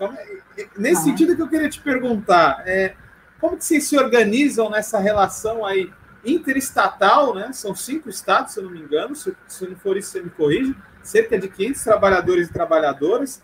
Nesse 0.76 1.02
ah. 1.02 1.04
sentido 1.04 1.36
que 1.36 1.42
eu 1.42 1.48
queria 1.48 1.68
te 1.68 1.80
perguntar, 1.80 2.62
é, 2.66 2.94
como 3.40 3.56
que 3.56 3.64
vocês 3.64 3.84
se 3.84 3.96
organizam 3.96 4.70
nessa 4.70 4.98
relação 4.98 5.64
aí 5.64 5.92
interestatal, 6.24 7.34
né? 7.34 7.52
São 7.52 7.74
cinco 7.74 8.08
estados, 8.08 8.52
se 8.52 8.60
eu 8.60 8.64
não 8.64 8.70
me 8.70 8.80
engano, 8.80 9.14
se, 9.14 9.36
se 9.46 9.66
não 9.66 9.76
for 9.76 9.96
isso, 9.96 10.10
você 10.10 10.22
me 10.22 10.30
corrige, 10.30 10.74
cerca 11.02 11.38
de 11.38 11.48
500 11.48 11.84
trabalhadores 11.84 12.48
e 12.48 12.52
trabalhadoras. 12.52 13.42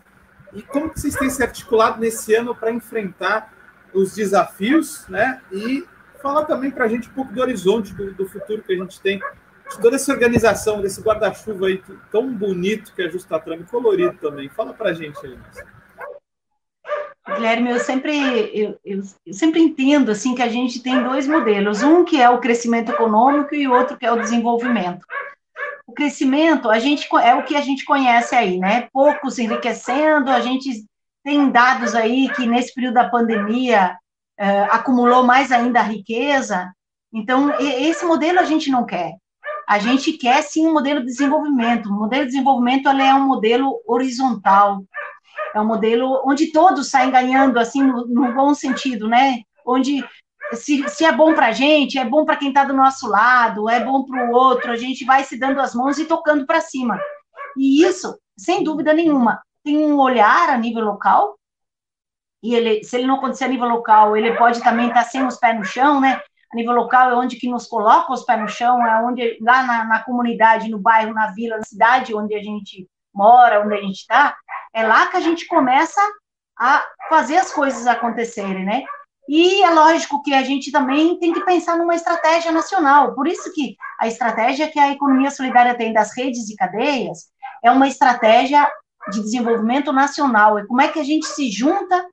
E 0.52 0.62
como 0.62 0.90
que 0.90 1.00
vocês 1.00 1.14
têm 1.14 1.30
se 1.30 1.42
articulado 1.42 2.00
nesse 2.00 2.34
ano 2.34 2.54
para 2.54 2.72
enfrentar 2.72 3.52
os 3.94 4.14
desafios, 4.14 5.06
né? 5.08 5.40
E 5.50 5.86
falar 6.20 6.44
também 6.44 6.70
para 6.70 6.84
a 6.84 6.88
gente 6.88 7.08
um 7.08 7.12
pouco 7.12 7.32
do 7.32 7.40
horizonte 7.40 7.92
do, 7.94 8.12
do, 8.12 8.28
futuro 8.28 8.62
que 8.62 8.72
a 8.72 8.76
gente 8.76 9.00
tem, 9.00 9.20
toda 9.80 9.96
essa 9.96 10.12
organização, 10.12 10.80
desse 10.80 11.00
guarda-chuva 11.00 11.66
aí 11.66 11.82
tão 12.10 12.32
bonito 12.32 12.94
que 12.94 13.02
é 13.02 13.10
Justa 13.10 13.38
Trama 13.38 13.62
e 13.62 13.66
colorido 13.66 14.16
também. 14.18 14.48
Fala 14.48 14.72
para 14.72 14.90
a 14.90 14.94
gente 14.94 15.18
aí. 15.24 15.38
Guilherme, 17.34 17.70
eu 17.70 17.78
sempre, 17.78 18.50
eu, 18.52 18.78
eu, 18.84 19.02
sempre 19.32 19.60
entendo 19.60 20.10
assim 20.10 20.34
que 20.34 20.42
a 20.42 20.48
gente 20.48 20.82
tem 20.82 21.02
dois 21.04 21.26
modelos, 21.26 21.82
um 21.82 22.04
que 22.04 22.20
é 22.20 22.28
o 22.28 22.40
crescimento 22.40 22.90
econômico 22.90 23.54
e 23.54 23.68
outro 23.68 23.96
que 23.96 24.04
é 24.04 24.12
o 24.12 24.20
desenvolvimento. 24.20 25.06
O 25.86 25.92
crescimento, 25.92 26.68
a 26.68 26.78
gente 26.78 27.08
é 27.22 27.34
o 27.34 27.44
que 27.44 27.54
a 27.54 27.60
gente 27.60 27.84
conhece 27.84 28.34
aí, 28.34 28.58
né? 28.58 28.88
Poucos 28.92 29.38
enriquecendo, 29.38 30.30
a 30.30 30.40
gente 30.40 30.84
tem 31.22 31.50
dados 31.50 31.94
aí 31.94 32.28
que 32.34 32.46
nesse 32.46 32.74
período 32.74 32.94
da 32.94 33.08
pandemia 33.08 33.96
uh, 34.40 34.64
acumulou 34.70 35.22
mais 35.22 35.52
ainda 35.52 35.80
a 35.80 35.84
riqueza. 35.84 36.72
Então, 37.12 37.54
esse 37.60 38.04
modelo 38.04 38.40
a 38.40 38.44
gente 38.44 38.70
não 38.70 38.84
quer. 38.84 39.16
A 39.72 39.78
gente 39.78 40.12
quer 40.12 40.42
sim 40.42 40.66
um 40.66 40.74
modelo 40.74 41.00
de 41.00 41.06
desenvolvimento. 41.06 41.88
O 41.88 41.94
modelo 41.94 42.26
de 42.26 42.32
desenvolvimento 42.32 42.90
é 42.90 43.14
um 43.14 43.26
modelo 43.26 43.80
horizontal, 43.86 44.84
é 45.54 45.58
um 45.58 45.66
modelo 45.66 46.22
onde 46.26 46.52
todos 46.52 46.90
saem 46.90 47.10
ganhando, 47.10 47.58
assim, 47.58 47.82
no, 47.82 48.06
no 48.06 48.34
bom 48.34 48.52
sentido, 48.52 49.08
né? 49.08 49.40
Onde 49.64 50.04
se, 50.52 50.86
se 50.90 51.06
é 51.06 51.12
bom 51.12 51.32
para 51.32 51.46
a 51.46 51.52
gente, 51.52 51.98
é 51.98 52.04
bom 52.04 52.26
para 52.26 52.36
quem 52.36 52.48
está 52.48 52.64
do 52.64 52.74
nosso 52.74 53.08
lado, 53.08 53.66
é 53.66 53.82
bom 53.82 54.04
para 54.04 54.28
o 54.28 54.34
outro, 54.34 54.70
a 54.70 54.76
gente 54.76 55.06
vai 55.06 55.24
se 55.24 55.38
dando 55.38 55.58
as 55.58 55.74
mãos 55.74 55.98
e 55.98 56.04
tocando 56.04 56.44
para 56.44 56.60
cima. 56.60 57.00
E 57.56 57.82
isso, 57.82 58.14
sem 58.36 58.62
dúvida 58.62 58.92
nenhuma, 58.92 59.40
tem 59.64 59.78
um 59.78 59.98
olhar 59.98 60.50
a 60.50 60.58
nível 60.58 60.84
local, 60.84 61.38
e 62.42 62.54
ele, 62.54 62.84
se 62.84 62.94
ele 62.94 63.06
não 63.06 63.14
acontecer 63.14 63.44
a 63.44 63.48
nível 63.48 63.68
local, 63.68 64.18
ele 64.18 64.36
pode 64.36 64.62
também 64.62 64.88
estar 64.88 65.04
tá 65.04 65.08
sem 65.08 65.24
os 65.26 65.38
pés 65.38 65.56
no 65.56 65.64
chão, 65.64 65.98
né? 65.98 66.20
A 66.52 66.56
nível 66.56 66.74
local 66.74 67.10
é 67.10 67.14
onde 67.14 67.36
que 67.36 67.48
nos 67.48 67.66
coloca 67.66 68.12
os 68.12 68.24
pés 68.24 68.40
no 68.40 68.48
chão, 68.48 68.84
é 68.86 69.02
onde, 69.02 69.38
lá 69.40 69.62
na, 69.62 69.84
na 69.84 70.02
comunidade, 70.02 70.70
no 70.70 70.78
bairro, 70.78 71.14
na 71.14 71.28
vila, 71.28 71.56
na 71.56 71.64
cidade 71.64 72.14
onde 72.14 72.34
a 72.34 72.42
gente 72.42 72.86
mora, 73.14 73.64
onde 73.64 73.74
a 73.74 73.80
gente 73.80 74.00
está, 74.00 74.36
é 74.74 74.86
lá 74.86 75.06
que 75.06 75.16
a 75.16 75.20
gente 75.20 75.46
começa 75.46 76.00
a 76.58 76.84
fazer 77.08 77.36
as 77.36 77.52
coisas 77.52 77.86
acontecerem, 77.86 78.64
né? 78.64 78.84
E 79.28 79.62
é 79.62 79.70
lógico 79.70 80.22
que 80.22 80.34
a 80.34 80.42
gente 80.42 80.70
também 80.70 81.18
tem 81.18 81.32
que 81.32 81.44
pensar 81.44 81.76
numa 81.76 81.94
estratégia 81.94 82.50
nacional. 82.50 83.14
Por 83.14 83.26
isso 83.26 83.52
que 83.52 83.76
a 84.00 84.06
estratégia 84.06 84.70
que 84.70 84.78
a 84.78 84.90
economia 84.90 85.30
solidária 85.30 85.76
tem 85.76 85.92
das 85.92 86.14
redes 86.16 86.50
e 86.50 86.56
cadeias 86.56 87.30
é 87.62 87.70
uma 87.70 87.86
estratégia 87.86 88.68
de 89.10 89.20
desenvolvimento 89.20 89.92
nacional. 89.92 90.58
E 90.58 90.66
como 90.66 90.82
é 90.82 90.88
que 90.88 90.98
a 90.98 91.04
gente 91.04 91.26
se 91.26 91.50
junta 91.50 92.06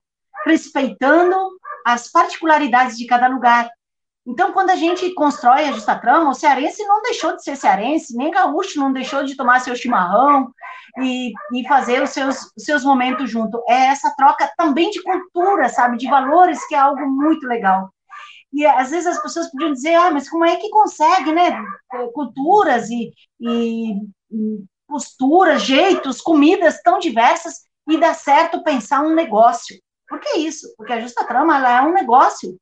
respeitando 0.46 1.36
as 1.84 2.10
particularidades 2.10 2.96
de 2.96 3.06
cada 3.06 3.28
lugar. 3.28 3.68
Então, 4.30 4.52
quando 4.52 4.70
a 4.70 4.76
gente 4.76 5.12
constrói 5.12 5.64
a 5.64 5.72
Justa 5.72 5.98
Trama, 5.98 6.30
o 6.30 6.34
cearense 6.34 6.86
não 6.86 7.02
deixou 7.02 7.34
de 7.34 7.42
ser 7.42 7.56
cearense, 7.56 8.16
nem 8.16 8.30
gaúcho 8.30 8.78
não 8.78 8.92
deixou 8.92 9.24
de 9.24 9.36
tomar 9.36 9.58
seu 9.58 9.74
chimarrão 9.74 10.52
e, 11.02 11.32
e 11.52 11.66
fazer 11.66 12.00
os 12.00 12.10
seus, 12.10 12.36
os 12.56 12.64
seus 12.64 12.84
momentos 12.84 13.28
junto. 13.28 13.60
É 13.68 13.86
essa 13.86 14.14
troca 14.16 14.48
também 14.56 14.88
de 14.90 15.02
cultura, 15.02 15.68
sabe, 15.68 15.98
de 15.98 16.08
valores, 16.08 16.64
que 16.68 16.76
é 16.76 16.78
algo 16.78 17.10
muito 17.10 17.44
legal. 17.44 17.92
E 18.52 18.64
às 18.64 18.90
vezes 18.90 19.08
as 19.08 19.20
pessoas 19.20 19.50
podiam 19.50 19.72
dizer, 19.72 19.96
ah, 19.96 20.12
mas 20.12 20.30
como 20.30 20.44
é 20.44 20.54
que 20.54 20.70
consegue, 20.70 21.32
né? 21.32 21.60
Culturas 22.14 22.88
e, 22.88 23.10
e, 23.40 23.96
posturas, 24.86 25.62
jeitos, 25.62 26.20
comidas 26.20 26.80
tão 26.82 27.00
diversas 27.00 27.62
e 27.88 27.98
dá 27.98 28.14
certo 28.14 28.62
pensar 28.62 29.02
um 29.02 29.12
negócio. 29.12 29.76
Por 30.08 30.20
que 30.20 30.38
isso? 30.38 30.72
Porque 30.76 30.92
a 30.92 31.00
justa 31.00 31.24
trama 31.24 31.56
ela 31.56 31.78
é 31.78 31.82
um 31.82 31.92
negócio. 31.92 32.56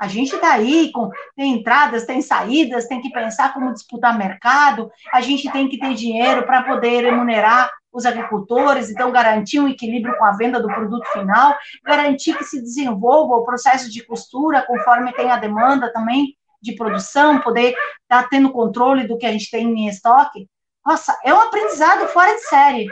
A 0.00 0.08
gente 0.08 0.34
está 0.34 0.52
aí, 0.52 0.90
com, 0.92 1.10
tem 1.36 1.52
entradas, 1.52 2.06
tem 2.06 2.22
saídas, 2.22 2.86
tem 2.86 3.02
que 3.02 3.10
pensar 3.10 3.52
como 3.52 3.72
disputar 3.74 4.16
mercado, 4.16 4.90
a 5.12 5.20
gente 5.20 5.52
tem 5.52 5.68
que 5.68 5.78
ter 5.78 5.92
dinheiro 5.92 6.46
para 6.46 6.62
poder 6.62 7.04
remunerar 7.04 7.70
os 7.92 8.06
agricultores, 8.06 8.88
então 8.88 9.12
garantir 9.12 9.60
um 9.60 9.68
equilíbrio 9.68 10.16
com 10.16 10.24
a 10.24 10.32
venda 10.32 10.58
do 10.58 10.68
produto 10.68 11.04
final, 11.12 11.54
garantir 11.84 12.34
que 12.38 12.44
se 12.44 12.62
desenvolva 12.62 13.34
o 13.34 13.44
processo 13.44 13.90
de 13.90 14.02
costura 14.06 14.64
conforme 14.66 15.12
tem 15.12 15.30
a 15.30 15.36
demanda 15.36 15.92
também 15.92 16.34
de 16.62 16.74
produção, 16.74 17.40
poder 17.40 17.74
estar 18.02 18.22
tá 18.22 18.28
tendo 18.30 18.52
controle 18.52 19.06
do 19.06 19.18
que 19.18 19.26
a 19.26 19.32
gente 19.32 19.50
tem 19.50 19.66
em 19.66 19.88
estoque. 19.88 20.48
Nossa, 20.86 21.18
é 21.22 21.34
um 21.34 21.42
aprendizado 21.42 22.08
fora 22.08 22.34
de 22.34 22.40
série. 22.48 22.86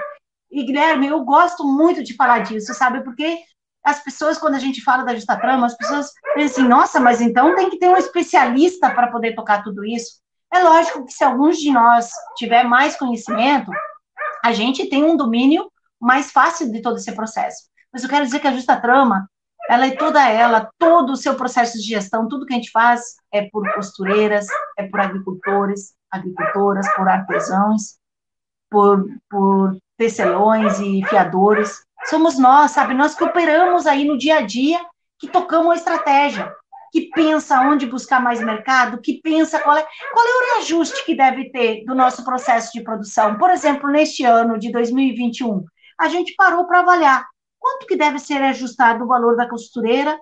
E, 0.51 0.63
Guilherme, 0.63 1.07
eu 1.07 1.25
gosto 1.25 1.65
muito 1.65 2.03
de 2.03 2.15
falar 2.15 2.41
disso, 2.41 2.75
sabe? 2.75 3.03
Porque 3.03 3.39
as 3.85 4.03
pessoas, 4.03 4.39
quando 4.39 4.55
a 4.55 4.59
gente 4.59 4.83
fala 4.83 5.05
da 5.05 5.15
justa 5.15 5.37
trama, 5.37 5.67
as 5.67 5.77
pessoas 5.77 6.11
pensam 6.35 6.63
assim, 6.63 6.69
nossa, 6.69 7.01
mas 7.01 7.21
então 7.21 7.55
tem 7.55 7.71
que 7.71 7.79
ter 7.79 7.89
um 7.89 7.97
especialista 7.97 8.91
para 8.91 9.11
poder 9.11 9.35
tocar 9.35 9.63
tudo 9.63 9.85
isso. 9.85 10.21
É 10.53 10.63
lógico 10.63 11.05
que 11.05 11.13
se 11.13 11.25
alguns 11.25 11.59
de 11.59 11.71
nós 11.71 12.11
tiver 12.37 12.65
mais 12.65 12.97
conhecimento, 12.97 13.71
a 14.45 14.53
gente 14.53 14.89
tem 14.89 15.05
um 15.05 15.17
domínio 15.17 15.71
mais 16.01 16.31
fácil 16.31 16.71
de 16.71 16.81
todo 16.81 16.97
esse 16.97 17.13
processo. 17.13 17.65
Mas 17.93 18.03
eu 18.03 18.09
quero 18.09 18.25
dizer 18.25 18.41
que 18.41 18.47
a 18.47 18.53
justa 18.53 18.81
trama, 18.81 19.29
ela 19.69 19.87
é 19.87 19.91
toda 19.91 20.27
ela, 20.29 20.71
todo 20.79 21.13
o 21.13 21.17
seu 21.17 21.35
processo 21.35 21.79
de 21.79 21.85
gestão, 21.85 22.29
tudo 22.29 22.47
que 22.47 22.55
a 22.55 22.57
gente 22.57 22.71
faz 22.71 23.17
é 23.33 23.49
por 23.51 23.71
costureiras, 23.75 24.47
é 24.79 24.87
por 24.87 25.01
agricultores, 25.01 25.95
agricultoras, 26.11 26.87
por 26.95 27.09
artesãos, 27.09 27.99
por, 28.71 29.07
por 29.29 29.77
tecelões 29.97 30.79
e 30.79 31.05
fiadores, 31.07 31.83
somos 32.09 32.39
nós, 32.39 32.73
sabe? 32.73 32.95
Nós 32.95 33.15
que 33.15 33.25
operamos 33.25 33.87
aí 33.87 34.05
no 34.05 34.17
dia 34.17 34.39
a 34.39 34.41
dia, 34.41 34.81
que 35.19 35.29
tocamos 35.29 35.73
a 35.73 35.77
estratégia, 35.77 36.53
que 36.91 37.11
pensa 37.11 37.61
onde 37.61 37.87
buscar 37.87 38.21
mais 38.21 38.41
mercado, 38.41 39.01
que 39.01 39.21
pensa 39.21 39.59
qual 39.61 39.77
é, 39.77 39.87
qual 40.13 40.27
é 40.27 40.31
o 40.31 40.55
reajuste 40.55 41.05
que 41.05 41.15
deve 41.15 41.51
ter 41.51 41.85
do 41.85 41.95
nosso 41.95 42.25
processo 42.25 42.73
de 42.73 42.83
produção. 42.83 43.37
Por 43.37 43.51
exemplo, 43.51 43.91
neste 43.91 44.25
ano 44.25 44.59
de 44.59 44.73
2021, 44.73 45.65
a 45.99 46.09
gente 46.09 46.35
parou 46.35 46.67
para 46.67 46.81
avaliar 46.81 47.27
quanto 47.59 47.87
que 47.87 47.97
deve 47.97 48.19
ser 48.19 48.41
ajustado 48.43 49.05
o 49.05 49.09
valor 49.09 49.37
da 49.37 49.49
costureira, 49.49 50.19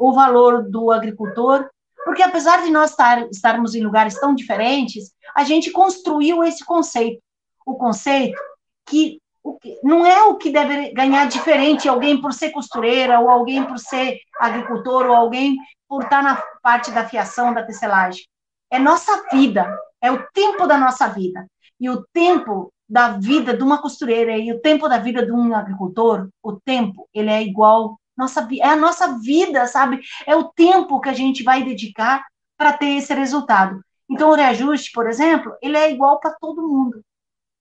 o 0.00 0.12
valor 0.12 0.68
do 0.68 0.90
agricultor, 0.90 1.68
porque 2.04 2.22
apesar 2.22 2.62
de 2.62 2.70
nós 2.70 2.90
estar, 2.90 3.28
estarmos 3.30 3.74
em 3.74 3.82
lugares 3.82 4.18
tão 4.18 4.34
diferentes, 4.34 5.12
a 5.34 5.44
gente 5.44 5.70
construiu 5.70 6.42
esse 6.42 6.64
conceito, 6.64 7.20
o 7.66 7.74
conceito 7.74 8.40
que 8.86 9.20
que, 9.54 9.78
não 9.82 10.06
é 10.06 10.22
o 10.24 10.36
que 10.36 10.50
deve 10.50 10.92
ganhar 10.92 11.26
diferente 11.26 11.88
alguém 11.88 12.20
por 12.20 12.32
ser 12.32 12.50
costureira, 12.50 13.20
ou 13.20 13.30
alguém 13.30 13.64
por 13.64 13.78
ser 13.78 14.18
agricultor, 14.38 15.06
ou 15.06 15.14
alguém 15.14 15.56
por 15.88 16.02
estar 16.02 16.22
na 16.22 16.42
parte 16.62 16.90
da 16.90 17.08
fiação, 17.08 17.54
da 17.54 17.62
tecelagem. 17.62 18.24
É 18.70 18.78
nossa 18.78 19.24
vida, 19.30 19.78
é 20.00 20.10
o 20.10 20.26
tempo 20.32 20.66
da 20.66 20.76
nossa 20.76 21.08
vida. 21.08 21.46
E 21.78 21.88
o 21.88 22.04
tempo 22.12 22.72
da 22.88 23.10
vida 23.10 23.56
de 23.56 23.62
uma 23.62 23.80
costureira 23.80 24.36
e 24.36 24.52
o 24.52 24.60
tempo 24.60 24.88
da 24.88 24.98
vida 24.98 25.24
de 25.24 25.32
um 25.32 25.54
agricultor, 25.54 26.28
o 26.42 26.52
tempo, 26.52 27.08
ele 27.12 27.30
é 27.30 27.42
igual, 27.42 27.98
nossa, 28.16 28.46
é 28.60 28.68
a 28.68 28.76
nossa 28.76 29.18
vida, 29.18 29.66
sabe? 29.66 30.00
É 30.26 30.34
o 30.34 30.44
tempo 30.44 31.00
que 31.00 31.08
a 31.08 31.12
gente 31.12 31.42
vai 31.42 31.62
dedicar 31.62 32.24
para 32.56 32.72
ter 32.72 32.96
esse 32.96 33.12
resultado. 33.12 33.80
Então, 34.08 34.30
o 34.30 34.34
reajuste, 34.34 34.92
por 34.92 35.08
exemplo, 35.08 35.52
ele 35.60 35.76
é 35.76 35.90
igual 35.90 36.20
para 36.20 36.34
todo 36.40 36.66
mundo. 36.66 37.02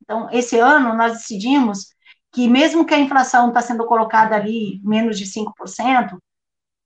Então, 0.05 0.29
esse 0.31 0.57
ano, 0.57 0.95
nós 0.95 1.13
decidimos 1.13 1.89
que, 2.31 2.47
mesmo 2.47 2.85
que 2.85 2.93
a 2.93 2.99
inflação 2.99 3.49
está 3.49 3.61
sendo 3.61 3.85
colocada 3.85 4.35
ali 4.35 4.79
menos 4.83 5.17
de 5.17 5.25
5%, 5.25 6.17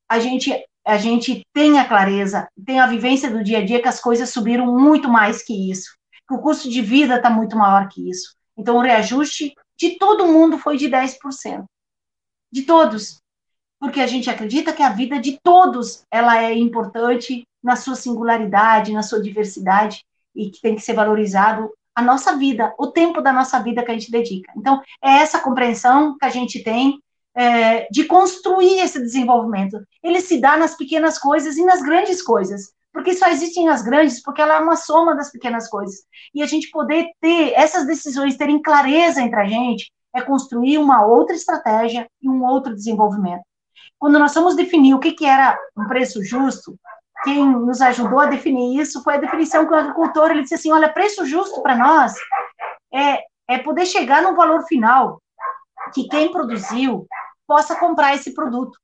a 0.10 0.20
gente, 0.20 0.52
a 0.86 0.98
gente 0.98 1.46
tem 1.54 1.78
a 1.78 1.88
clareza, 1.88 2.48
tem 2.66 2.80
a 2.80 2.88
vivência 2.88 3.30
do 3.30 3.44
dia 3.44 3.60
a 3.60 3.66
dia 3.66 3.82
que 3.82 3.88
as 3.88 4.00
coisas 4.00 4.30
subiram 4.30 4.66
muito 4.66 5.10
mais 5.10 5.44
que 5.44 5.70
isso, 5.70 5.96
que 6.28 6.34
o 6.34 6.42
custo 6.42 6.70
de 6.70 6.82
vida 6.82 7.18
está 7.18 7.30
muito 7.30 7.58
maior 7.58 7.88
que 7.90 8.10
isso. 8.10 8.36
Então, 8.58 8.78
o 8.78 8.82
reajuste 8.82 9.54
de 9.78 9.98
todo 9.98 10.28
mundo 10.28 10.58
foi 10.58 10.78
de 10.78 10.90
10%. 10.90 11.66
De 12.52 12.64
todos. 12.64 13.22
Porque 13.80 14.02
a 14.02 14.08
gente 14.08 14.30
acredita 14.30 14.74
que 14.74 14.84
a 14.84 14.90
vida 14.90 15.20
de 15.20 15.40
todos 15.42 16.04
ela 16.12 16.44
é 16.44 16.54
importante 16.54 17.44
na 17.64 17.76
sua 17.76 17.96
singularidade, 17.96 18.92
na 18.92 19.04
sua 19.04 19.22
diversidade, 19.22 20.04
e 20.36 20.50
que 20.50 20.62
tem 20.62 20.76
que 20.76 20.82
ser 20.82 20.94
valorizado 20.94 21.72
a 21.96 22.02
nossa 22.02 22.36
vida, 22.36 22.74
o 22.78 22.88
tempo 22.88 23.22
da 23.22 23.34
nossa 23.34 23.60
vida 23.60 23.84
que 23.84 23.92
a 23.92 23.94
gente 23.94 24.12
dedica. 24.12 24.52
Então, 24.56 24.82
é 25.04 25.18
essa 25.18 25.40
compreensão 25.40 26.18
que 26.18 26.26
a 26.26 26.30
gente 26.30 26.64
tem. 26.64 27.00
é, 27.36 27.88
de 27.90 28.04
construir 28.04 28.80
esse 28.80 29.00
desenvolvimento. 29.00 29.80
Ele 30.04 30.20
se 30.20 30.42
dá 30.42 30.58
nas 30.58 30.76
pequenas 30.76 31.18
coisas 31.18 31.56
e 31.58 31.64
nas 31.64 31.82
grandes 31.82 32.22
coisas, 32.22 32.74
porque 32.92 33.14
só 33.14 33.30
existem 33.30 33.70
as 33.70 33.82
grandes, 33.82 34.22
porque 34.22 34.42
ela 34.42 34.56
é 34.56 34.60
uma 34.60 34.76
soma 34.76 35.16
das 35.16 35.32
pequenas 35.32 35.70
coisas. 35.70 36.02
E 36.34 36.42
a 36.42 36.46
gente 36.46 36.70
poder 36.70 37.08
ter 37.22 37.54
essas 37.54 37.86
decisões, 37.86 38.36
terem 38.36 38.62
clareza 38.62 39.22
entre 39.22 39.40
a 39.40 39.46
gente, 39.46 39.90
é 40.14 40.22
construir 40.22 40.80
uma 40.80 41.06
outra 41.06 41.36
estratégia 41.36 42.10
e 42.22 42.28
um 42.28 42.44
outro 42.44 42.76
desenvolvimento. 42.76 43.44
Quando 43.98 44.20
nós 44.20 44.34
fomos 44.34 44.56
definir 44.56 44.94
o 44.94 45.00
que, 45.00 45.12
que 45.12 45.26
era 45.26 45.58
um 45.78 45.88
preço 45.88 46.24
justo, 46.24 46.78
quem 47.24 47.46
nos 47.46 47.82
ajudou 47.82 48.20
a 48.20 48.26
definir 48.28 48.80
isso 48.80 49.04
foi 49.04 49.16
a 49.16 49.20
definição 49.20 49.66
que 49.66 49.74
o 49.74 49.76
agricultor 49.76 50.32
ele 50.32 50.44
disse 50.44 50.56
assim: 50.56 50.72
olha, 50.72 50.92
preço 50.92 51.26
justo 51.26 51.62
para 51.62 51.76
nós 51.76 52.14
é, 52.94 53.24
é 53.48 53.58
poder 53.58 53.86
chegar 53.86 54.22
no 54.22 54.36
valor 54.36 54.64
final 54.64 55.22
que 55.94 56.08
quem 56.08 56.32
produziu 56.32 57.08
possa 57.48 57.76
comprar 57.76 58.16
esse 58.16 58.34
produto. 58.34 58.78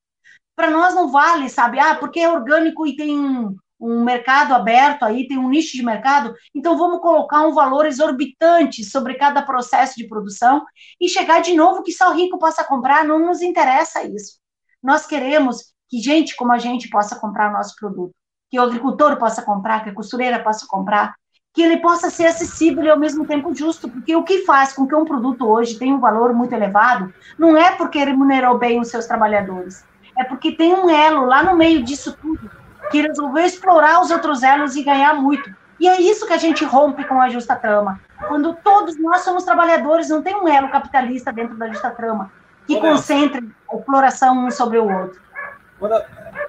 Para 0.56 0.72
nós 0.72 0.96
não 0.96 1.12
vale, 1.12 1.50
sabe? 1.50 1.80
Ah, 1.80 1.96
porque 1.96 2.20
é 2.20 2.30
orgânico 2.30 2.88
e 2.88 2.96
tem 2.96 3.20
um, 3.20 3.56
um 3.80 4.04
mercado 4.04 4.54
aberto 4.54 5.04
aí, 5.04 5.28
tem 5.28 5.38
um 5.38 5.50
nicho 5.50 5.76
de 5.76 5.84
mercado, 5.84 6.34
então 6.54 6.78
vamos 6.78 7.02
colocar 7.02 7.46
um 7.46 7.54
valor 7.54 7.86
exorbitante 7.86 8.84
sobre 8.84 9.16
cada 9.16 9.42
processo 9.42 9.96
de 9.98 10.08
produção 10.08 10.64
e 11.00 11.10
chegar 11.10 11.42
de 11.42 11.54
novo 11.54 11.84
que 11.84 11.92
só 11.92 12.10
o 12.10 12.16
rico 12.16 12.40
possa 12.40 12.64
comprar, 12.64 13.04
não 13.04 13.20
nos 13.20 13.42
interessa 13.42 14.04
isso. 14.04 14.40
Nós 14.82 15.06
queremos 15.06 15.74
que 15.90 16.00
gente 16.00 16.36
como 16.36 16.52
a 16.52 16.58
gente 16.58 16.90
possa 16.90 17.20
comprar 17.20 17.50
o 17.50 17.54
nosso 17.54 17.76
produto, 17.76 18.14
que 18.56 18.60
o 18.60 18.64
agricultor 18.64 19.18
possa 19.18 19.42
comprar, 19.42 19.84
que 19.84 19.90
a 19.90 19.94
costureira 19.94 20.40
possa 20.40 20.66
comprar, 20.66 21.16
que 21.54 21.62
ele 21.62 21.78
possa 21.78 22.10
ser 22.10 22.28
acessível 22.28 22.86
e 22.86 22.90
ao 22.90 22.98
mesmo 22.98 23.26
tempo 23.26 23.54
justo, 23.54 23.90
porque 23.90 24.16
o 24.16 24.24
que 24.24 24.46
faz 24.46 24.72
com 24.72 24.88
que 24.88 24.96
um 24.96 25.04
produto 25.04 25.46
hoje 25.46 25.78
tenha 25.78 25.94
um 25.94 26.00
valor 26.00 26.34
muito 26.34 26.54
elevado 26.54 27.14
não 27.38 27.58
é 27.58 27.72
porque 27.72 28.02
remunerou 28.02 28.58
bem 28.58 28.80
os 28.80 28.88
seus 28.88 29.06
trabalhadores, 29.06 29.84
é 30.18 30.24
porque 30.24 30.54
tem 30.54 30.74
um 30.74 30.90
elo 30.90 31.26
lá 31.26 31.44
no 31.44 31.58
meio 31.58 31.84
disso 31.84 32.18
tudo 32.22 32.50
que 32.90 33.02
resolveu 33.02 33.44
explorar 33.44 34.02
os 34.02 34.10
outros 34.10 34.42
elos 34.42 34.78
e 34.78 34.84
ganhar 34.84 35.16
muito. 35.16 35.54
E 35.78 35.90
é 35.90 36.00
isso 36.00 36.26
que 36.26 36.34
a 36.34 36.38
gente 36.38 36.64
rompe 36.64 37.04
com 37.04 37.20
a 37.20 37.28
justa 37.28 37.58
trama. 37.58 38.00
Quando 38.30 38.54
todos 38.64 38.98
nós 38.98 39.22
somos 39.22 39.44
trabalhadores, 39.44 40.08
não 40.08 40.22
tem 40.22 40.34
um 40.34 40.48
elo 40.48 40.70
capitalista 40.70 41.34
dentro 41.34 41.58
da 41.58 41.68
justa 41.68 41.90
trama 41.90 42.32
que 42.66 42.80
concentre 42.80 43.52
a 43.70 43.76
exploração 43.76 44.46
um 44.46 44.50
sobre 44.50 44.78
o 44.78 44.90
outro. 44.90 45.20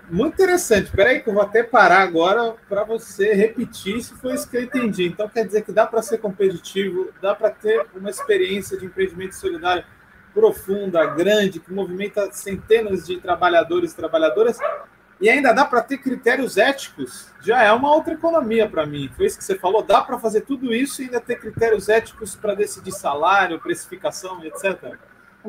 Muito 0.08 0.34
interessante. 0.34 0.84
Espera 0.84 1.10
aí 1.10 1.20
que 1.20 1.28
eu 1.28 1.34
vou 1.34 1.42
até 1.42 1.62
parar 1.62 2.02
agora 2.02 2.54
para 2.68 2.84
você 2.84 3.34
repetir 3.34 4.02
se 4.02 4.14
foi 4.14 4.34
isso 4.34 4.48
que 4.48 4.56
eu 4.56 4.62
entendi. 4.62 5.06
Então 5.06 5.28
quer 5.28 5.44
dizer 5.44 5.62
que 5.62 5.72
dá 5.72 5.84
para 5.86 6.00
ser 6.00 6.18
competitivo, 6.18 7.10
dá 7.20 7.34
para 7.34 7.50
ter 7.50 7.86
uma 7.94 8.08
experiência 8.08 8.78
de 8.78 8.86
empreendimento 8.86 9.34
solidário 9.34 9.84
profunda, 10.32 11.06
grande, 11.06 11.58
que 11.58 11.72
movimenta 11.72 12.30
centenas 12.30 13.06
de 13.06 13.18
trabalhadores 13.18 13.92
e 13.92 13.96
trabalhadoras, 13.96 14.58
e 15.18 15.30
ainda 15.30 15.50
dá 15.50 15.64
para 15.64 15.80
ter 15.80 15.96
critérios 15.96 16.58
éticos, 16.58 17.30
já 17.40 17.62
é 17.62 17.72
uma 17.72 17.90
outra 17.94 18.12
economia 18.12 18.68
para 18.68 18.84
mim. 18.84 19.10
Foi 19.16 19.24
isso 19.24 19.38
que 19.38 19.44
você 19.44 19.54
falou, 19.58 19.82
dá 19.82 20.02
para 20.02 20.18
fazer 20.18 20.42
tudo 20.42 20.74
isso 20.74 21.00
e 21.00 21.06
ainda 21.06 21.22
ter 21.22 21.36
critérios 21.36 21.88
éticos 21.88 22.36
para 22.36 22.54
decidir 22.54 22.92
salário, 22.92 23.58
precificação, 23.58 24.44
etc. 24.44 24.98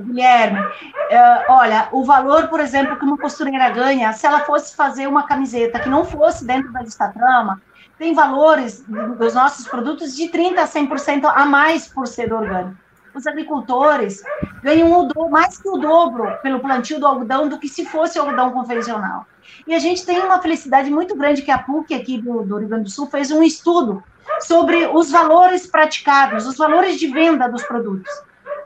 Guilherme, 0.01 0.59
uh, 0.59 1.43
olha, 1.49 1.87
o 1.91 2.03
valor, 2.03 2.47
por 2.47 2.59
exemplo, 2.59 2.97
que 2.97 3.05
uma 3.05 3.17
costureira 3.17 3.69
ganha, 3.69 4.13
se 4.13 4.25
ela 4.25 4.41
fosse 4.41 4.75
fazer 4.75 5.07
uma 5.07 5.23
camiseta 5.23 5.79
que 5.79 5.89
não 5.89 6.05
fosse 6.05 6.45
dentro 6.45 6.71
da 6.71 6.81
lista 6.81 7.07
trama, 7.09 7.61
tem 7.97 8.13
valores 8.13 8.83
dos 9.17 9.33
nossos 9.33 9.67
produtos 9.67 10.15
de 10.15 10.29
30% 10.29 10.57
a 10.57 10.67
100% 10.67 11.31
a 11.33 11.45
mais 11.45 11.87
por 11.87 12.07
ser 12.07 12.31
orgânico 12.31 12.87
os 13.17 13.27
agricultores 13.27 14.21
ganham 14.61 15.07
do, 15.07 15.29
mais 15.29 15.57
que 15.57 15.67
o 15.67 15.77
dobro 15.77 16.37
pelo 16.41 16.59
plantio 16.59 16.99
do 16.99 17.07
algodão 17.07 17.49
do 17.49 17.57
que 17.57 17.67
se 17.67 17.85
fosse 17.85 18.17
algodão 18.17 18.51
convencional. 18.51 19.25
E 19.65 19.73
a 19.73 19.79
gente 19.79 20.05
tem 20.05 20.19
uma 20.19 20.41
felicidade 20.41 20.89
muito 20.89 21.15
grande 21.15 21.41
que 21.41 21.51
a 21.51 21.57
PUC 21.57 21.93
aqui 21.93 22.21
do, 22.21 22.43
do 22.43 22.57
Rio 22.57 22.67
Grande 22.67 22.85
do 22.85 22.89
Sul 22.89 23.07
fez 23.07 23.31
um 23.31 23.41
estudo 23.41 24.03
sobre 24.41 24.85
os 24.87 25.09
valores 25.09 25.65
praticados, 25.65 26.45
os 26.45 26.57
valores 26.57 26.99
de 26.99 27.07
venda 27.07 27.47
dos 27.47 27.63
produtos. 27.63 28.11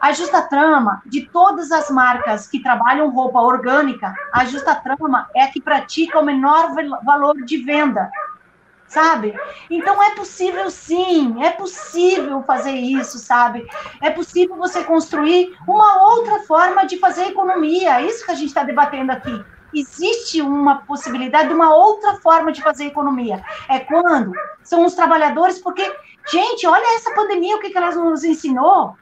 A 0.01 0.13
Justa 0.13 0.41
Trama, 0.41 1.01
de 1.05 1.27
todas 1.27 1.71
as 1.71 1.91
marcas 1.91 2.47
que 2.47 2.61
trabalham 2.61 3.11
roupa 3.11 3.39
orgânica, 3.39 4.13
a 4.33 4.45
Justa 4.45 4.73
Trama 4.73 5.29
é 5.35 5.43
a 5.43 5.51
que 5.51 5.61
pratica 5.61 6.19
o 6.19 6.25
menor 6.25 6.73
valor 7.03 7.35
de 7.45 7.57
venda 7.57 8.11
sabe? 8.91 9.33
Então 9.69 10.03
é 10.03 10.13
possível 10.15 10.69
sim, 10.69 11.41
é 11.41 11.49
possível 11.51 12.43
fazer 12.43 12.73
isso, 12.73 13.19
sabe? 13.19 13.65
É 14.01 14.09
possível 14.09 14.57
você 14.57 14.83
construir 14.83 15.55
uma 15.65 16.03
outra 16.09 16.39
forma 16.41 16.85
de 16.85 16.99
fazer 16.99 17.27
economia, 17.27 18.01
é 18.01 18.05
isso 18.05 18.25
que 18.25 18.31
a 18.31 18.35
gente 18.35 18.49
está 18.49 18.63
debatendo 18.63 19.13
aqui. 19.13 19.41
Existe 19.73 20.41
uma 20.41 20.81
possibilidade 20.81 21.47
de 21.47 21.53
uma 21.53 21.73
outra 21.73 22.15
forma 22.15 22.51
de 22.51 22.61
fazer 22.61 22.85
economia. 22.85 23.41
É 23.69 23.79
quando 23.79 24.33
são 24.61 24.85
os 24.85 24.93
trabalhadores, 24.93 25.59
porque, 25.59 25.89
gente, 26.29 26.67
olha 26.67 26.95
essa 26.97 27.15
pandemia, 27.15 27.55
o 27.55 27.59
que, 27.61 27.69
que 27.69 27.77
ela 27.77 27.91
nos 27.95 28.25
ensinou? 28.25 28.97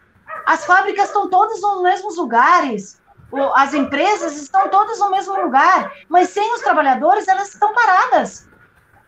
As 0.46 0.66
fábricas 0.66 1.08
estão 1.08 1.30
todas 1.30 1.62
nos 1.62 1.82
mesmos 1.82 2.18
lugares, 2.18 3.02
as 3.56 3.74
empresas 3.74 4.36
estão 4.42 4.70
todas 4.70 5.00
no 5.00 5.12
mesmo 5.12 5.40
lugar, 5.40 5.94
mas 6.08 6.30
sem 6.30 6.54
os 6.54 6.62
trabalhadores, 6.62 7.28
elas 7.28 7.54
estão 7.54 7.74
paradas 7.74 8.50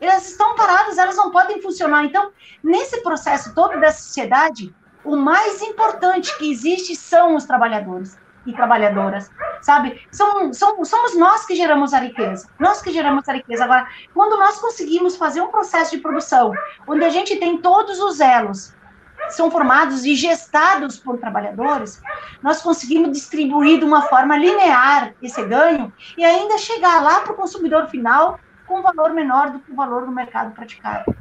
elas 0.02 0.28
estão 0.28 0.56
paradas, 0.56 0.98
elas 0.98 1.16
não 1.16 1.30
podem 1.30 1.62
funcionar. 1.62 2.04
Então, 2.04 2.32
nesse 2.64 3.02
processo 3.02 3.54
todo 3.54 3.80
da 3.80 3.92
sociedade, 3.92 4.74
o 5.06 5.16
mais 5.16 5.62
importante 5.62 6.36
que 6.38 6.52
existe 6.52 6.96
são 6.96 7.36
os 7.36 7.46
trabalhadores 7.46 8.18
e 8.46 8.52
trabalhadoras, 8.54 9.30
sabe? 9.62 10.02
São, 10.12 10.52
são, 10.52 10.84
somos 10.84 11.16
nós 11.16 11.46
que 11.46 11.56
geramos 11.56 11.94
a 11.94 12.00
riqueza, 12.00 12.50
nós 12.60 12.82
que 12.82 12.92
geramos 12.92 13.30
a 13.30 13.34
riqueza. 13.34 13.64
Agora, 13.64 13.88
quando 14.16 14.38
nós 14.38 14.60
conseguimos 14.60 15.16
fazer 15.16 15.42
um 15.42 15.52
processo 15.52 15.92
de 15.92 16.00
produção, 16.00 16.52
onde 16.88 17.06
a 17.06 17.10
gente 17.10 17.36
tem 17.38 17.62
todos 17.62 18.00
os 18.00 18.20
elos, 18.20 18.74
são 19.30 19.50
formados 19.50 20.06
e 20.06 20.16
gestados 20.16 20.98
por 20.98 21.18
trabalhadores, 21.18 22.02
nós 22.42 22.62
conseguimos 22.62 23.12
distribuir 23.12 23.80
de 23.80 23.86
uma 23.86 24.04
forma 24.04 24.38
linear 24.38 25.14
esse 25.22 25.44
ganho 25.46 25.92
e 26.18 26.24
ainda 26.24 26.58
chegar 26.58 27.02
lá 27.02 27.22
para 27.22 27.34
o 27.34 27.36
consumidor 27.36 27.88
final 27.88 28.40
com 28.68 28.80
um 28.80 28.82
valor 28.82 29.14
menor 29.14 29.52
do 29.52 29.60
que 29.60 29.72
o 29.72 29.76
valor 29.76 30.06
do 30.06 30.12
mercado 30.12 30.52
praticado. 30.52 31.14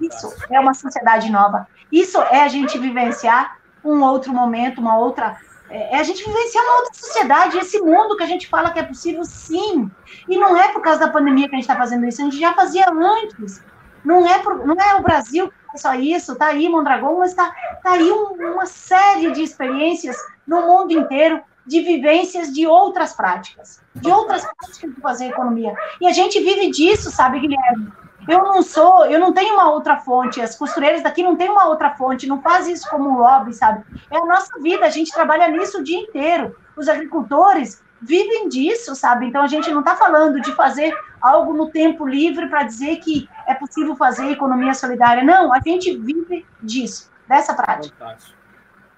Isso 0.00 0.34
é 0.50 0.60
uma 0.60 0.74
sociedade 0.74 1.30
nova. 1.30 1.66
Isso 1.90 2.20
é 2.20 2.42
a 2.42 2.48
gente 2.48 2.78
vivenciar 2.78 3.58
um 3.84 4.02
outro 4.02 4.32
momento, 4.32 4.80
uma 4.80 4.98
outra. 4.98 5.36
É, 5.68 5.96
é 5.96 6.00
a 6.00 6.02
gente 6.02 6.24
vivenciar 6.24 6.64
uma 6.64 6.76
outra 6.76 6.94
sociedade, 6.94 7.58
esse 7.58 7.80
mundo 7.80 8.16
que 8.16 8.22
a 8.22 8.26
gente 8.26 8.48
fala 8.48 8.70
que 8.70 8.78
é 8.78 8.82
possível, 8.82 9.24
sim. 9.24 9.90
E 10.28 10.38
não 10.38 10.56
é 10.56 10.68
por 10.72 10.82
causa 10.82 11.00
da 11.00 11.12
pandemia 11.12 11.48
que 11.48 11.54
a 11.54 11.58
gente 11.58 11.64
está 11.64 11.76
fazendo 11.76 12.06
isso, 12.06 12.20
a 12.20 12.24
gente 12.24 12.38
já 12.38 12.52
fazia 12.52 12.86
antes. 12.90 13.62
Não 14.04 14.26
é, 14.26 14.38
por, 14.38 14.66
não 14.66 14.76
é 14.76 14.94
o 14.96 15.02
Brasil 15.02 15.52
só 15.76 15.94
isso, 15.94 16.36
tá 16.36 16.46
aí 16.46 16.68
Mondragão, 16.68 17.18
mas 17.18 17.30
está 17.30 17.54
tá 17.82 17.92
aí 17.92 18.10
um, 18.10 18.52
uma 18.52 18.66
série 18.66 19.30
de 19.30 19.42
experiências 19.42 20.16
no 20.46 20.62
mundo 20.62 20.92
inteiro 20.92 21.42
de 21.66 21.80
vivências 21.80 22.52
de 22.52 22.66
outras 22.66 23.12
práticas, 23.12 23.80
de 23.94 24.10
outras 24.10 24.42
práticas 24.42 24.94
de 24.94 25.00
fazer 25.00 25.26
economia. 25.26 25.74
E 26.00 26.06
a 26.06 26.12
gente 26.12 26.40
vive 26.40 26.70
disso, 26.70 27.10
sabe, 27.10 27.40
Guilherme? 27.40 27.92
Eu 28.28 28.42
não 28.44 28.62
sou, 28.62 29.06
eu 29.06 29.18
não 29.18 29.32
tenho 29.32 29.54
uma 29.54 29.70
outra 29.70 29.96
fonte, 29.96 30.40
as 30.40 30.56
costureiras 30.56 31.02
daqui 31.02 31.22
não 31.22 31.36
têm 31.36 31.48
uma 31.48 31.66
outra 31.68 31.90
fonte, 31.90 32.26
não 32.26 32.40
faz 32.42 32.66
isso 32.66 32.88
como 32.88 33.08
um 33.08 33.18
lobby, 33.18 33.52
sabe? 33.54 33.84
É 34.10 34.18
a 34.18 34.26
nossa 34.26 34.60
vida, 34.60 34.84
a 34.84 34.90
gente 34.90 35.12
trabalha 35.12 35.48
nisso 35.48 35.78
o 35.78 35.84
dia 35.84 35.98
inteiro. 35.98 36.56
Os 36.76 36.88
agricultores 36.88 37.82
vivem 38.00 38.48
disso, 38.48 38.94
sabe? 38.94 39.26
Então 39.26 39.42
a 39.42 39.46
gente 39.46 39.70
não 39.70 39.80
está 39.80 39.96
falando 39.96 40.40
de 40.40 40.52
fazer 40.52 40.96
algo 41.20 41.52
no 41.52 41.70
tempo 41.70 42.06
livre 42.06 42.48
para 42.48 42.62
dizer 42.62 42.96
que 42.96 43.28
é 43.46 43.54
possível 43.54 43.94
fazer 43.94 44.30
economia 44.30 44.74
solidária. 44.74 45.22
Não, 45.22 45.52
a 45.52 45.60
gente 45.60 45.96
vive 45.96 46.46
disso, 46.62 47.10
dessa 47.28 47.54
prática. 47.54 47.94
Fantástico. 47.98 48.38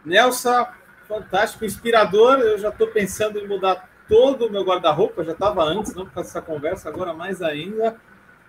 Nelson, 0.04 0.66
fantástico, 1.08 1.64
inspirador. 1.64 2.38
Eu 2.38 2.58
já 2.58 2.68
estou 2.68 2.88
pensando 2.88 3.38
em 3.38 3.46
mudar 3.46 3.88
todo 4.08 4.46
o 4.46 4.50
meu 4.50 4.64
guarda-roupa, 4.64 5.24
já 5.24 5.32
estava 5.32 5.62
antes, 5.64 5.94
não 5.94 6.04
por 6.04 6.14
causa 6.14 6.28
dessa 6.28 6.42
conversa, 6.42 6.88
agora 6.88 7.12
mais 7.12 7.42
ainda. 7.42 7.96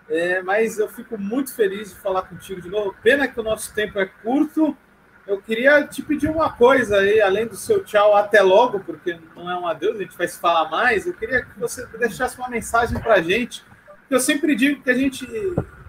É, 0.10 0.42
mas 0.42 0.78
eu 0.78 0.88
fico 0.88 1.18
muito 1.18 1.54
feliz 1.56 1.90
de 1.90 1.96
falar 1.96 2.24
contigo 2.24 2.62
de 2.62 2.70
novo. 2.70 2.96
Pena 3.02 3.28
que 3.28 3.40
o 3.40 3.44
nosso 3.44 3.74
tempo 3.74 4.00
é 4.00 4.06
curto. 4.06 4.76
Eu 5.26 5.42
queria 5.42 5.86
te 5.88 6.02
pedir 6.02 6.30
uma 6.30 6.52
coisa 6.52 6.98
aí, 6.98 7.22
além 7.22 7.48
do 7.48 7.56
seu 7.56 7.84
tchau, 7.84 8.16
até 8.16 8.42
logo, 8.42 8.80
porque 8.82 9.18
não 9.36 9.50
é 9.50 9.58
um 9.58 9.66
adeus, 9.66 9.96
a 9.98 10.02
gente 10.02 10.18
vai 10.18 10.28
se 10.28 10.38
falar 10.38 10.70
mais. 10.70 11.08
Eu 11.08 11.14
queria 11.14 11.46
que 11.46 11.60
você 11.60 11.86
deixasse 11.98 12.38
uma 12.38 12.50
mensagem 12.50 13.00
para 13.00 13.16
a 13.16 13.22
gente. 13.22 13.64
Eu 14.10 14.20
sempre 14.20 14.54
digo 14.56 14.84
que 14.84 14.90
a 14.90 14.94
gente 14.94 15.26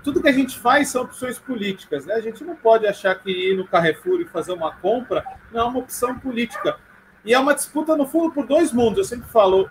tudo 0.05 0.21
que 0.21 0.29
a 0.29 0.33
gente 0.33 0.59
faz 0.59 0.91
são 0.91 1.03
opções 1.03 1.39
políticas. 1.39 2.05
Né? 2.05 2.15
A 2.15 2.21
gente 2.21 2.45
não 2.45 2.55
pode 2.55 2.87
achar 2.87 3.15
que 3.15 3.31
ir 3.31 3.57
no 3.57 3.67
Carrefour 3.67 4.21
e 4.21 4.27
fazer 4.27 4.53
uma 4.53 4.71
compra 4.71 5.25
não 5.51 5.63
é 5.63 5.65
uma 5.65 5.79
opção 5.79 6.19
política. 6.19 6.77
E 7.25 7.33
é 7.33 7.39
uma 7.39 7.55
disputa, 7.55 7.97
no 7.97 8.07
fundo, 8.07 8.31
por 8.31 8.47
dois 8.47 8.71
mundos. 8.71 8.99
Eu 8.99 9.05
sempre 9.05 9.31
falo, 9.31 9.69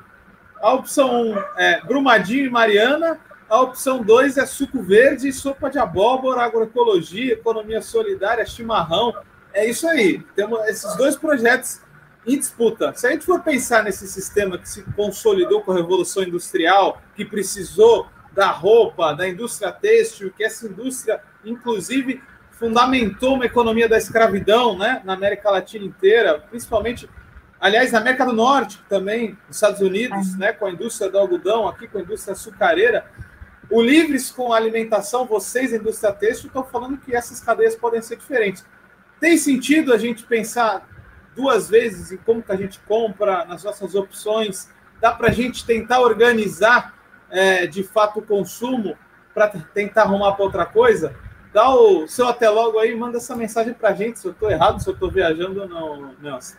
a 0.60 0.74
opção 0.74 1.34
1 1.34 1.38
é 1.56 1.82
Brumadinho 1.82 2.48
e 2.48 2.50
Mariana, 2.50 3.20
a 3.48 3.62
opção 3.62 4.02
2 4.02 4.38
é 4.38 4.46
suco 4.48 4.82
verde, 4.82 5.32
sopa 5.32 5.70
de 5.70 5.78
abóbora, 5.78 6.42
agroecologia, 6.42 7.34
economia 7.34 7.82
solidária, 7.82 8.44
chimarrão. 8.44 9.14
É 9.54 9.70
isso 9.70 9.88
aí. 9.88 10.22
Temos 10.36 10.60
esses 10.68 10.96
dois 10.96 11.16
projetos 11.16 11.82
em 12.26 12.38
disputa. 12.38 12.94
Se 12.96 13.06
a 13.06 13.12
gente 13.12 13.26
for 13.26 13.42
pensar 13.42 13.84
nesse 13.84 14.08
sistema 14.08 14.58
que 14.58 14.68
se 14.68 14.84
consolidou 14.96 15.62
com 15.62 15.72
a 15.72 15.76
Revolução 15.76 16.24
Industrial, 16.24 17.02
que 17.16 17.24
precisou 17.24 18.08
da 18.34 18.50
roupa, 18.50 19.14
da 19.14 19.28
indústria 19.28 19.72
têxtil, 19.72 20.34
que 20.36 20.44
essa 20.44 20.66
indústria, 20.66 21.22
inclusive, 21.46 22.22
fundamentou 22.52 23.36
uma 23.36 23.46
economia 23.46 23.88
da 23.88 23.98
escravidão 23.98 24.78
né, 24.78 25.02
na 25.04 25.14
América 25.14 25.52
Latina 25.52 25.86
inteira, 25.86 26.40
principalmente, 26.50 27.10
aliás, 27.60 27.92
na 27.92 28.00
América 28.00 28.26
do 28.26 28.34
Norte 28.34 28.82
também, 28.90 29.38
nos 29.48 29.58
Estados 29.58 29.82
Unidos, 29.82 30.36
né, 30.38 30.54
com 30.54 30.66
a 30.66 30.72
indústria 30.72 31.10
do 31.10 31.18
algodão, 31.18 31.68
aqui 31.68 31.88
com 31.88 31.98
a 32.00 32.02
indústria 32.02 32.34
açucareira. 32.34 33.06
O 33.70 33.82
Livres 33.82 34.32
com 34.32 34.54
a 34.54 34.58
alimentação, 34.58 35.26
vocês, 35.26 35.74
a 35.74 35.78
indústria 35.78 36.12
têxtil, 36.12 36.48
estão 36.48 36.64
falando 36.64 36.98
que 36.98 37.16
essas 37.16 37.40
cadeias 37.40 37.76
podem 37.76 38.02
ser 38.02 38.18
diferentes. 38.18 38.66
Tem 39.24 39.38
sentido 39.38 39.94
a 39.94 39.98
gente 39.98 40.22
pensar 40.24 40.86
duas 41.34 41.70
vezes 41.70 42.12
em 42.12 42.18
como 42.18 42.44
que 42.44 42.52
a 42.52 42.58
gente 42.58 42.78
compra, 42.82 43.46
nas 43.46 43.64
nossas 43.64 43.96
opções? 43.96 44.70
Dá 45.00 45.14
para 45.14 45.30
a 45.30 45.32
gente 45.32 45.66
tentar 45.66 46.02
organizar 46.02 46.94
é, 47.30 47.66
de 47.66 47.84
fato 47.84 48.20
o 48.20 48.22
consumo 48.22 48.98
para 49.34 49.48
tentar 49.48 50.02
arrumar 50.02 50.34
para 50.34 50.44
outra 50.44 50.66
coisa? 50.66 51.16
Dá 51.54 51.74
o 51.74 52.06
seu 52.06 52.28
até 52.28 52.50
logo 52.50 52.78
aí, 52.78 52.94
manda 52.94 53.16
essa 53.16 53.34
mensagem 53.34 53.74
para 53.74 53.92
a 53.92 53.94
gente 53.94 54.20
se 54.20 54.28
eu 54.28 54.34
estou 54.34 54.52
errado, 54.52 54.82
se 54.82 54.90
eu 54.90 54.94
estou 54.94 55.10
viajando 55.10 55.62
ou 55.62 55.70
não, 55.70 56.16
Nelson. 56.20 56.58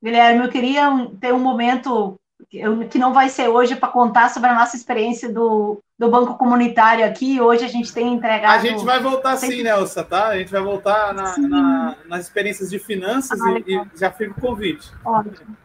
Guilherme, 0.00 0.44
eu 0.44 0.48
queria 0.48 1.10
ter 1.20 1.34
um 1.34 1.40
momento 1.40 2.20
que 2.46 2.98
não 2.98 3.12
vai 3.12 3.28
ser 3.28 3.48
hoje 3.48 3.76
para 3.76 3.88
contar 3.88 4.30
sobre 4.30 4.48
a 4.48 4.54
nossa 4.54 4.76
experiência 4.76 5.32
do, 5.32 5.82
do 5.98 6.10
Banco 6.10 6.38
Comunitário 6.38 7.04
aqui. 7.04 7.40
Hoje 7.40 7.64
a 7.64 7.68
gente 7.68 7.92
tem 7.92 8.14
entregado. 8.14 8.54
A 8.54 8.58
gente 8.58 8.84
vai 8.84 9.00
voltar 9.00 9.36
sim, 9.36 9.62
Nelson, 9.62 10.04
tá? 10.04 10.28
A 10.28 10.38
gente 10.38 10.50
vai 10.50 10.62
voltar 10.62 11.12
na, 11.12 11.36
na, 11.38 11.96
nas 12.06 12.24
experiências 12.24 12.70
de 12.70 12.78
finanças 12.78 13.40
ah, 13.40 13.58
e, 13.66 13.74
e, 13.74 13.98
já 13.98 14.10
fica 14.10 14.32
o 14.32 14.40
convite. 14.40 14.90
Ótimo. 15.04 15.56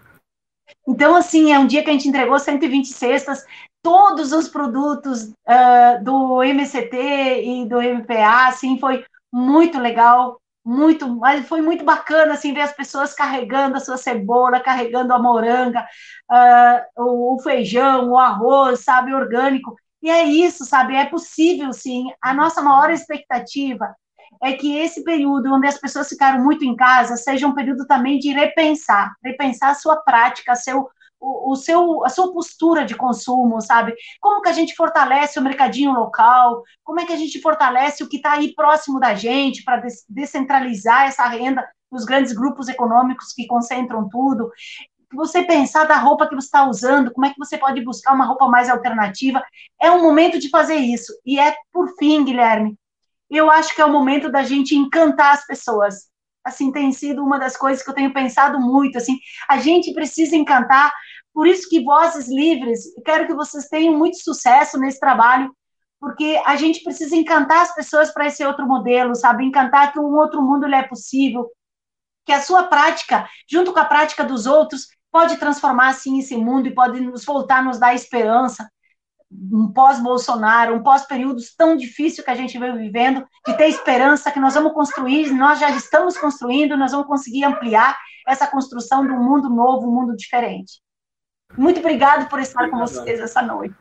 Então, 0.87 1.15
assim, 1.15 1.53
é 1.53 1.59
um 1.59 1.67
dia 1.67 1.83
que 1.83 1.89
a 1.89 1.93
gente 1.93 2.07
entregou 2.07 2.37
120 2.37 2.87
cestas, 2.87 3.45
todos 3.81 4.31
os 4.31 4.49
produtos 4.49 5.29
uh, 5.47 6.03
do 6.03 6.43
MCT 6.43 7.43
e 7.43 7.65
do 7.65 7.81
MPA, 7.81 8.47
assim, 8.47 8.79
foi 8.79 9.05
muito 9.31 9.79
legal, 9.79 10.39
muito, 10.65 11.07
mas 11.07 11.47
foi 11.47 11.61
muito 11.61 11.83
bacana, 11.83 12.33
assim, 12.33 12.53
ver 12.53 12.61
as 12.61 12.73
pessoas 12.73 13.13
carregando 13.13 13.77
a 13.77 13.79
sua 13.79 13.97
cebola, 13.97 14.59
carregando 14.59 15.13
a 15.13 15.19
moranga, 15.19 15.85
uh, 16.31 17.03
o, 17.03 17.35
o 17.35 17.39
feijão, 17.41 18.11
o 18.11 18.17
arroz, 18.17 18.83
sabe, 18.83 19.13
orgânico, 19.13 19.75
e 20.01 20.09
é 20.09 20.23
isso, 20.23 20.65
sabe, 20.65 20.95
é 20.95 21.05
possível, 21.05 21.71
sim, 21.71 22.07
a 22.21 22.33
nossa 22.33 22.61
maior 22.61 22.91
expectativa 22.91 23.95
é 24.43 24.51
que 24.51 24.77
esse 24.77 25.03
período 25.03 25.53
onde 25.53 25.67
as 25.67 25.77
pessoas 25.77 26.09
ficaram 26.09 26.43
muito 26.43 26.65
em 26.65 26.75
casa 26.75 27.15
seja 27.15 27.47
um 27.47 27.55
período 27.55 27.87
também 27.87 28.19
de 28.19 28.33
repensar, 28.33 29.13
repensar 29.23 29.69
a 29.69 29.75
sua 29.75 29.97
prática, 29.97 30.55
seu, 30.55 30.89
o, 31.23 31.51
o, 31.51 31.55
seu, 31.55 32.03
a 32.03 32.09
sua 32.09 32.33
postura 32.33 32.83
de 32.83 32.95
consumo, 32.95 33.61
sabe? 33.61 33.95
Como 34.19 34.41
que 34.41 34.49
a 34.49 34.53
gente 34.53 34.75
fortalece 34.75 35.39
o 35.39 35.41
mercadinho 35.41 35.93
local? 35.93 36.61
Como 36.83 36.99
é 36.99 37.05
que 37.05 37.13
a 37.13 37.17
gente 37.17 37.39
fortalece 37.39 38.03
o 38.03 38.09
que 38.09 38.17
está 38.17 38.33
aí 38.33 38.53
próximo 38.53 38.99
da 38.99 39.15
gente 39.15 39.63
para 39.63 39.81
descentralizar 40.09 41.05
essa 41.05 41.25
renda 41.25 41.65
dos 41.89 42.03
grandes 42.03 42.33
grupos 42.33 42.67
econômicos 42.67 43.31
que 43.33 43.47
concentram 43.47 44.09
tudo? 44.09 44.51
Você 45.13 45.43
pensar 45.43 45.85
da 45.85 45.95
roupa 45.95 46.27
que 46.27 46.35
você 46.35 46.47
está 46.47 46.67
usando, 46.67 47.13
como 47.13 47.25
é 47.25 47.29
que 47.29 47.39
você 47.39 47.57
pode 47.57 47.79
buscar 47.81 48.13
uma 48.13 48.25
roupa 48.25 48.47
mais 48.47 48.69
alternativa? 48.69 49.41
É 49.79 49.89
um 49.91 50.01
momento 50.01 50.37
de 50.39 50.49
fazer 50.49 50.75
isso. 50.75 51.13
E 51.25 51.39
é, 51.39 51.55
por 51.71 51.87
fim, 51.97 52.25
Guilherme, 52.25 52.75
eu 53.29 53.49
acho 53.49 53.73
que 53.73 53.81
é 53.81 53.85
o 53.85 53.91
momento 53.91 54.29
da 54.29 54.43
gente 54.43 54.75
encantar 54.75 55.33
as 55.33 55.45
pessoas. 55.45 56.11
Assim, 56.43 56.71
tem 56.71 56.91
sido 56.91 57.23
uma 57.23 57.39
das 57.39 57.55
coisas 57.55 57.83
que 57.83 57.89
eu 57.89 57.93
tenho 57.93 58.13
pensado 58.13 58.59
muito, 58.59 58.97
assim, 58.97 59.17
a 59.49 59.57
gente 59.57 59.93
precisa 59.93 60.35
encantar, 60.35 60.91
por 61.33 61.47
isso 61.47 61.69
que 61.69 61.83
Vozes 61.83 62.27
Livres, 62.27 62.81
quero 63.05 63.25
que 63.25 63.33
vocês 63.33 63.67
tenham 63.67 63.97
muito 63.97 64.17
sucesso 64.17 64.77
nesse 64.77 64.99
trabalho, 64.99 65.55
porque 65.99 66.41
a 66.45 66.55
gente 66.57 66.83
precisa 66.83 67.15
encantar 67.15 67.61
as 67.61 67.73
pessoas 67.73 68.13
para 68.13 68.27
esse 68.27 68.45
outro 68.45 68.67
modelo, 68.67 69.15
sabe? 69.15 69.45
Encantar 69.45 69.93
que 69.93 69.99
um 69.99 70.15
outro 70.15 70.41
mundo 70.41 70.65
é 70.65 70.83
possível, 70.83 71.49
que 72.25 72.31
a 72.33 72.41
sua 72.41 72.63
prática, 72.63 73.27
junto 73.49 73.71
com 73.71 73.79
a 73.79 73.85
prática 73.85 74.23
dos 74.23 74.45
outros, 74.45 74.87
pode 75.11 75.37
transformar, 75.37 75.93
sim, 75.93 76.19
esse 76.19 76.35
mundo 76.35 76.67
e 76.67 76.75
pode 76.75 76.99
nos 76.99 77.23
voltar 77.23 77.63
nos 77.63 77.79
dar 77.79 77.93
esperança 77.93 78.67
um 79.51 79.71
pós-Bolsonaro, 79.71 80.75
um 80.75 80.83
pós-períodos 80.83 81.55
tão 81.55 81.75
difícil 81.75 82.23
que 82.23 82.29
a 82.29 82.35
gente 82.35 82.57
veio 82.57 82.77
vivendo, 82.77 83.25
de 83.45 83.57
ter 83.57 83.67
esperança 83.67 84.31
que 84.31 84.39
nós 84.39 84.53
vamos 84.53 84.73
construir, 84.73 85.31
nós 85.31 85.59
já 85.59 85.69
estamos 85.71 86.17
construindo, 86.17 86.77
nós 86.77 86.91
vamos 86.91 87.07
conseguir 87.07 87.43
ampliar 87.43 87.97
essa 88.27 88.47
construção 88.47 89.05
de 89.05 89.11
um 89.11 89.23
mundo 89.23 89.49
novo, 89.49 89.87
um 89.87 89.93
mundo 89.93 90.15
diferente. 90.15 90.81
Muito 91.57 91.79
obrigado 91.79 92.29
por 92.29 92.39
estar 92.39 92.65
obrigado. 92.65 92.79
com 92.79 92.87
vocês 92.87 93.19
essa 93.19 93.41
noite. 93.41 93.75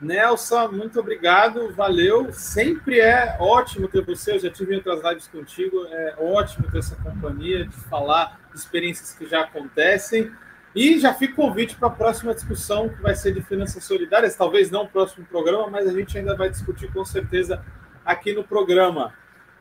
Nelson, 0.00 0.68
muito 0.68 0.98
obrigado, 0.98 1.74
valeu. 1.74 2.32
Sempre 2.32 3.00
é 3.00 3.36
ótimo 3.38 3.86
ter 3.86 4.04
você. 4.04 4.32
Eu 4.32 4.38
já 4.38 4.50
tive 4.50 4.76
outras 4.76 5.02
lives 5.02 5.28
contigo. 5.28 5.84
É 5.86 6.16
ótimo 6.18 6.70
ter 6.70 6.78
essa 6.78 6.96
companhia, 6.96 7.66
de 7.66 7.76
falar 7.76 8.40
de 8.50 8.58
experiências 8.58 9.12
que 9.12 9.26
já 9.26 9.42
acontecem. 9.42 10.32
E 10.74 10.98
já 11.00 11.12
fica 11.12 11.32
o 11.32 11.36
convite 11.36 11.74
para 11.74 11.88
a 11.88 11.92
próxima 11.92 12.32
discussão, 12.32 12.88
que 12.88 13.02
vai 13.02 13.14
ser 13.14 13.32
de 13.32 13.42
finanças 13.42 13.82
solidárias. 13.84 14.36
Talvez 14.36 14.70
não 14.70 14.84
o 14.84 14.88
próximo 14.88 15.26
programa, 15.26 15.68
mas 15.68 15.88
a 15.88 15.92
gente 15.92 16.16
ainda 16.16 16.36
vai 16.36 16.48
discutir 16.48 16.92
com 16.92 17.04
certeza 17.04 17.64
aqui 18.04 18.32
no 18.32 18.44
programa. 18.44 19.12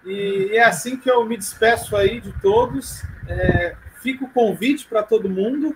E 0.05 0.51
é 0.53 0.63
assim 0.63 0.97
que 0.97 1.09
eu 1.09 1.25
me 1.25 1.35
despeço 1.35 1.95
aí 1.95 2.21
de 2.21 2.31
todos. 2.41 3.03
É, 3.27 3.75
fica 4.01 4.23
o 4.23 4.29
convite 4.29 4.85
para 4.85 5.01
todo 5.01 5.27
mundo 5.27 5.75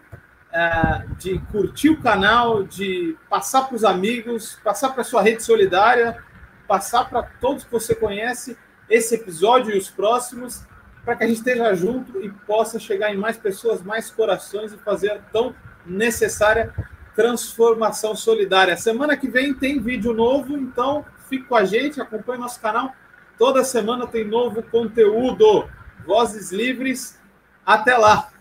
é, 0.52 1.06
de 1.17 1.39
curtir 1.52 1.89
o 1.89 2.00
canal, 2.00 2.63
de 2.63 3.17
passar 3.28 3.63
para 3.63 3.76
os 3.76 3.84
amigos, 3.84 4.60
passar 4.63 4.89
para 4.89 5.04
sua 5.04 5.24
rede 5.24 5.41
solidária, 5.41 6.24
passar 6.67 7.10
para 7.10 7.24
todos 7.24 7.63
que 7.63 7.72
você 7.72 7.96
conhece 7.96 8.56
esse 8.88 9.15
episódio 9.15 9.74
e 9.74 9.78
os 9.78 9.89
próximos 9.89 10.63
para 11.04 11.16
que 11.16 11.24
a 11.24 11.28
gente 11.28 11.38
esteja 11.38 11.74
junto 11.74 12.22
e 12.22 12.30
possa 12.30 12.80
chegar 12.80 13.13
em 13.13 13.18
mais 13.18 13.38
pessoas, 13.38 13.82
mais 13.82 14.10
corações 14.10 14.74
e 14.74 14.78
fazer 14.78 15.12
a 15.12 15.20
tão 15.20 15.56
necessária 15.86 16.74
transformação 17.16 18.16
solidária. 18.16 18.76
Semana 18.78 19.16
que 19.16 19.28
vem 19.28 19.54
tem 19.54 19.80
vídeo 19.80 20.13
novo, 20.13 20.58
então 20.58 21.06
fique 21.30 21.46
com 21.46 21.56
a 21.56 21.66
gente, 21.66 22.02
acompanhe 22.02 22.39
nosso 22.39 22.60
canal. 22.60 22.94
Toda 23.38 23.63
semana 23.63 24.08
tem 24.08 24.26
novo 24.26 24.63
conteúdo. 24.63 25.68
Vozes 26.06 26.52
livres. 26.52 27.20
Até 27.66 27.98
lá! 27.98 28.33